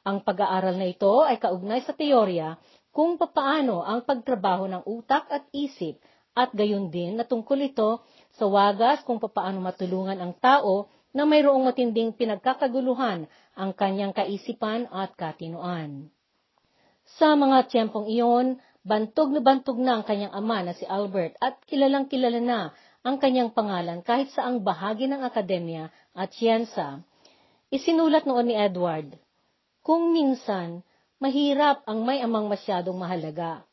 Ang 0.02 0.26
pag-aaral 0.26 0.74
na 0.74 0.90
ito 0.90 1.22
ay 1.22 1.38
kaugnay 1.38 1.86
sa 1.86 1.94
teorya 1.94 2.58
kung 2.90 3.14
papaano 3.14 3.86
ang 3.86 4.02
pagtrabaho 4.02 4.66
ng 4.66 4.82
utak 4.90 5.30
at 5.30 5.46
isip 5.54 6.02
at 6.34 6.50
gayon 6.50 6.90
din 6.90 7.14
na 7.14 7.22
tungkol 7.22 7.62
ito 7.62 8.02
sa 8.34 8.50
wagas 8.50 9.06
kung 9.06 9.22
papaano 9.22 9.62
matulungan 9.62 10.18
ang 10.18 10.34
tao 10.34 10.90
na 11.16 11.24
mayroong 11.24 11.64
matinding 11.64 12.12
pinagkakaguluhan 12.12 13.24
ang 13.56 13.70
kanyang 13.72 14.12
kaisipan 14.12 14.84
at 14.92 15.16
katinoan. 15.16 16.12
Sa 17.16 17.32
mga 17.32 17.72
tiyempong 17.72 18.12
iyon, 18.12 18.60
Bantog 18.86 19.34
na 19.34 19.42
bantog 19.42 19.82
na 19.82 19.98
ang 19.98 20.06
kanyang 20.06 20.30
ama 20.30 20.62
na 20.62 20.70
si 20.70 20.86
Albert 20.86 21.34
at 21.42 21.58
kilalang 21.66 22.06
kilala 22.06 22.38
na 22.38 22.60
ang 23.02 23.18
kanyang 23.18 23.50
pangalan 23.50 23.98
kahit 23.98 24.30
sa 24.30 24.46
ang 24.46 24.62
bahagi 24.62 25.10
ng 25.10 25.26
akademya 25.26 25.90
at 26.14 26.30
siyensa. 26.30 27.02
Isinulat 27.66 28.30
noon 28.30 28.46
ni 28.46 28.54
Edward, 28.54 29.18
Kung 29.82 30.14
minsan, 30.14 30.86
mahirap 31.18 31.82
ang 31.90 32.06
may 32.06 32.22
amang 32.22 32.46
masyadong 32.46 32.94
mahalaga 32.94 33.66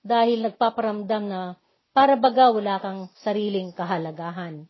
dahil 0.00 0.40
nagpaparamdam 0.48 1.24
na 1.28 1.60
para 1.92 2.16
baga 2.16 2.48
wala 2.48 2.80
kang 2.80 3.12
sariling 3.20 3.68
kahalagahan. 3.76 4.64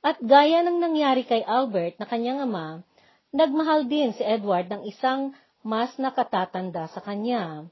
At 0.00 0.20
gaya 0.20 0.64
ng 0.64 0.80
nangyari 0.80 1.28
kay 1.28 1.44
Albert 1.44 2.00
na 2.00 2.08
kanyang 2.08 2.48
ama, 2.48 2.80
nagmahal 3.32 3.84
din 3.84 4.16
si 4.16 4.24
Edward 4.24 4.72
ng 4.72 4.88
isang 4.88 5.36
mas 5.60 5.92
nakatatanda 6.00 6.88
sa 6.88 7.04
kanya 7.04 7.68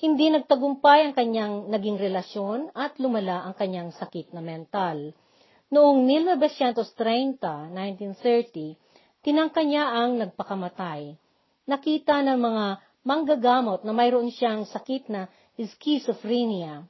hindi 0.00 0.32
nagtagumpay 0.32 1.12
ang 1.12 1.14
kanyang 1.14 1.68
naging 1.68 2.00
relasyon 2.00 2.72
at 2.72 2.96
lumala 2.96 3.44
ang 3.44 3.52
kanyang 3.52 3.92
sakit 3.92 4.32
na 4.32 4.40
mental. 4.40 5.12
Noong 5.68 6.08
1930, 6.08 7.36
1930, 7.76 8.80
tinangka 9.20 9.60
niya 9.60 9.92
ang 9.92 10.16
nagpakamatay. 10.16 11.20
Nakita 11.68 12.24
ng 12.24 12.40
mga 12.40 12.64
manggagamot 13.04 13.84
na 13.84 13.92
mayroon 13.92 14.32
siyang 14.32 14.64
sakit 14.64 15.12
na 15.12 15.28
schizophrenia. 15.60 16.88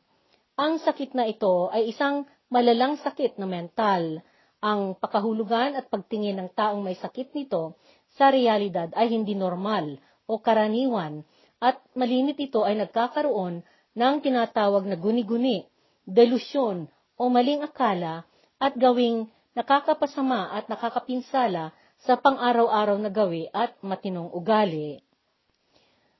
Ang 0.55 0.79
sakit 0.79 1.11
na 1.18 1.27
ito 1.27 1.66
ay 1.75 1.91
isang 1.91 2.23
malalang 2.47 2.95
sakit 3.03 3.43
na 3.43 3.47
mental. 3.51 4.23
Ang 4.61 4.97
pakahulugan 5.01 5.73
at 5.73 5.89
pagtingin 5.89 6.37
ng 6.37 6.53
taong 6.53 6.85
may 6.85 6.93
sakit 6.93 7.33
nito 7.33 7.81
sa 8.17 8.29
realidad 8.29 8.93
ay 8.93 9.09
hindi 9.09 9.33
normal 9.33 9.97
o 10.29 10.37
karaniwan 10.37 11.25
at 11.61 11.81
malimit 11.97 12.37
ito 12.37 12.65
ay 12.65 12.77
nagkakaroon 12.77 13.65
ng 13.97 14.15
tinatawag 14.21 14.85
na 14.85 14.97
guni-guni, 15.01 15.65
delusyon 16.05 16.89
o 17.17 17.23
maling 17.33 17.65
akala 17.65 18.29
at 18.61 18.77
gawing 18.77 19.29
nakakapasama 19.57 20.53
at 20.53 20.69
nakakapinsala 20.69 21.73
sa 22.01 22.17
pang-araw-araw 22.17 22.97
na 22.97 23.13
gawi 23.13 23.49
at 23.53 23.77
matinong 23.85 24.33
ugali. 24.33 25.05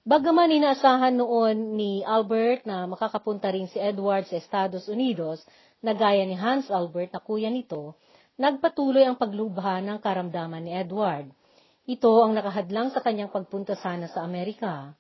Bagaman 0.01 0.49
inaasahan 0.49 1.13
noon 1.13 1.77
ni 1.77 2.01
Albert 2.05 2.65
na 2.65 2.89
makakapunta 2.89 3.53
rin 3.53 3.69
si 3.69 3.77
Edward 3.77 4.25
sa 4.29 4.41
Estados 4.41 4.89
Unidos, 4.89 5.45
na 5.81 5.97
gaya 5.97 6.25
ni 6.29 6.37
Hans 6.37 6.69
Albert 6.69 7.17
na 7.17 7.21
kuya 7.25 7.49
nito, 7.49 7.97
nagpatuloy 8.41 9.05
ang 9.05 9.21
paglubha 9.21 9.85
ng 9.85 10.01
karamdaman 10.01 10.65
ni 10.65 10.73
Edward. 10.73 11.29
Ito 11.85 12.25
ang 12.25 12.33
nakahadlang 12.33 12.89
sa 12.89 13.05
kanyang 13.05 13.29
pagpunta 13.29 13.77
sana 13.77 14.09
sa 14.09 14.25
Amerika. 14.25 14.97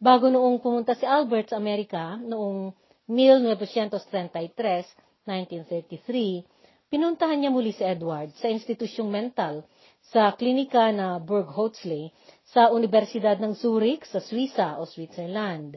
Bago 0.00 0.32
noong 0.32 0.64
pumunta 0.64 0.96
si 0.96 1.04
Albert 1.04 1.52
sa 1.52 1.60
Amerika, 1.60 2.16
noong 2.16 2.72
1933, 3.04 4.96
1933, 5.28 6.88
pinuntahan 6.88 7.36
niya 7.36 7.52
muli 7.52 7.76
si 7.76 7.84
Edward 7.84 8.32
sa 8.40 8.48
institusyong 8.48 9.12
mental 9.12 9.68
sa 10.08 10.32
klinika 10.32 10.88
na 10.88 11.20
Burghotzley 11.20 12.16
sa 12.48 12.72
Universidad 12.72 13.36
ng 13.36 13.52
Zurich 13.60 14.08
sa 14.08 14.24
Suiza 14.24 14.80
o 14.80 14.88
Switzerland. 14.88 15.76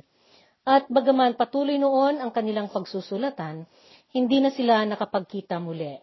At 0.64 0.88
bagaman 0.88 1.36
patuloy 1.36 1.76
noon 1.76 2.24
ang 2.24 2.32
kanilang 2.32 2.72
pagsusulatan, 2.72 3.68
hindi 4.16 4.40
na 4.40 4.56
sila 4.56 4.88
nakapagkita 4.88 5.60
muli. 5.60 6.00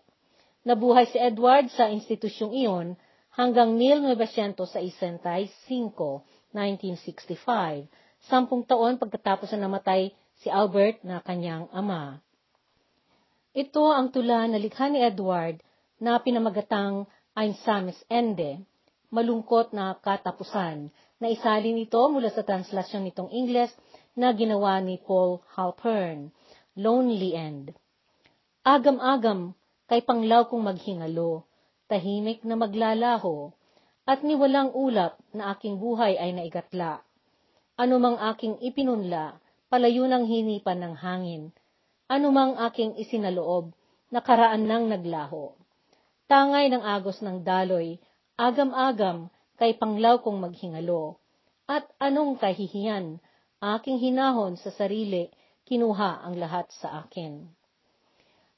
Nabuhay 0.61 1.09
si 1.09 1.17
Edward 1.17 1.73
sa 1.73 1.89
institusyong 1.89 2.53
iyon 2.53 2.87
hanggang 3.33 3.81
1965, 3.81 4.61
1965, 6.53 7.89
sampung 8.29 8.67
taon 8.69 9.01
pagkatapos 9.01 9.57
na 9.57 9.65
namatay 9.65 10.13
si 10.45 10.53
Albert 10.53 11.01
na 11.01 11.25
kanyang 11.25 11.65
ama. 11.73 12.21
Ito 13.57 13.89
ang 13.89 14.13
tula 14.13 14.45
na 14.47 14.61
likha 14.61 14.93
ni 14.93 15.01
Edward 15.01 15.65
na 15.97 16.21
pinamagatang 16.21 17.09
Ein 17.33 17.57
Sames 17.65 17.97
Ende, 18.13 18.61
malungkot 19.09 19.73
na 19.73 19.97
katapusan, 19.97 20.93
na 21.21 21.27
isalin 21.29 21.81
ito 21.81 22.01
mula 22.13 22.29
sa 22.33 22.45
translasyon 22.45 23.09
nitong 23.09 23.33
Ingles 23.33 23.73
na 24.13 24.33
ginawa 24.37 24.81
ni 24.85 25.01
Paul 25.01 25.41
Halpern, 25.57 26.33
Lonely 26.77 27.33
End. 27.33 27.73
Agam-agam, 28.61 29.57
kay 29.91 30.07
panglaw 30.07 30.47
kong 30.47 30.62
maghingalo, 30.62 31.51
tahimik 31.91 32.47
na 32.47 32.55
maglalaho, 32.55 33.51
at 34.07 34.22
ni 34.22 34.38
walang 34.38 34.70
ulap 34.70 35.18
na 35.34 35.51
aking 35.51 35.82
buhay 35.82 36.14
ay 36.14 36.30
naigatla. 36.30 37.03
Ano 37.74 37.99
mang 37.99 38.22
aking 38.30 38.62
ipinunla, 38.62 39.43
palayo 39.66 40.07
ng 40.07 40.24
hinipan 40.30 40.78
ng 40.78 40.95
hangin, 40.95 41.51
anumang 42.07 42.55
aking 42.70 42.95
isinaloob, 43.03 43.74
nakaraan 44.14 44.70
nang 44.70 44.86
naglaho 44.86 45.59
tangay 46.30 46.70
ng 46.70 46.86
agos 46.86 47.18
ng 47.26 47.43
daloy, 47.43 47.99
agam-agam 48.38 49.26
kay 49.59 49.74
panglaw 49.74 50.22
kong 50.22 50.38
maghingalo. 50.38 51.18
At 51.66 51.91
anong 51.99 52.38
kahihiyan, 52.38 53.18
aking 53.59 53.99
hinahon 53.99 54.55
sa 54.55 54.70
sarili, 54.70 55.26
kinuha 55.66 56.22
ang 56.22 56.38
lahat 56.38 56.70
sa 56.78 57.03
akin. 57.03 57.51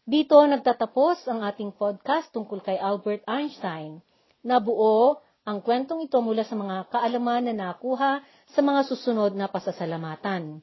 Dito 0.02 0.34
nagtatapos 0.34 1.30
ang 1.30 1.46
ating 1.46 1.78
podcast 1.78 2.34
tungkol 2.34 2.58
kay 2.58 2.74
Albert 2.74 3.22
Einstein. 3.30 4.02
Nabuo 4.42 5.22
ang 5.46 5.62
kwentong 5.62 6.02
ito 6.02 6.18
mula 6.18 6.42
sa 6.42 6.58
mga 6.58 6.90
kaalaman 6.90 7.46
na 7.46 7.70
nakuha 7.70 8.18
sa 8.50 8.60
mga 8.66 8.82
susunod 8.90 9.30
na 9.38 9.46
pasasalamatan. 9.46 10.58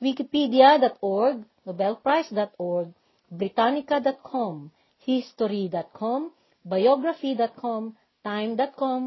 Wikipedia.org, 0.00 1.44
Nobelprize.org, 1.68 2.88
Britannica.com, 3.28 4.72
History.com, 5.04 6.32
biography.com, 6.64 7.82
time.com, 8.24 9.00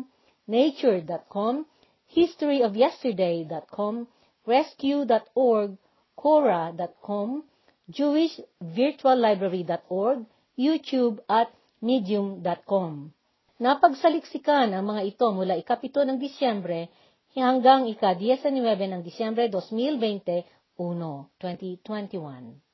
nature.com, 0.45 1.65
historyofyesterday.com, 2.05 3.93
rescue.org, 4.45 5.69
quora.com, 6.13 7.29
jewishvirtuallibrary.org, 7.91 10.23
YouTube 10.55 11.19
at 11.27 11.51
medium.com. 11.83 13.11
Napagsaliksikan 13.61 14.73
ang 14.73 14.89
mga 14.89 15.05
ito 15.05 15.29
mula 15.29 15.53
ikapito 15.59 16.01
ng 16.01 16.17
Disyembre 16.17 16.89
hanggang 17.37 17.85
ika-19 17.85 18.57
ng 18.89 19.05
Disyembre 19.05 19.53
2021, 19.53 20.41
2021. 20.79 22.70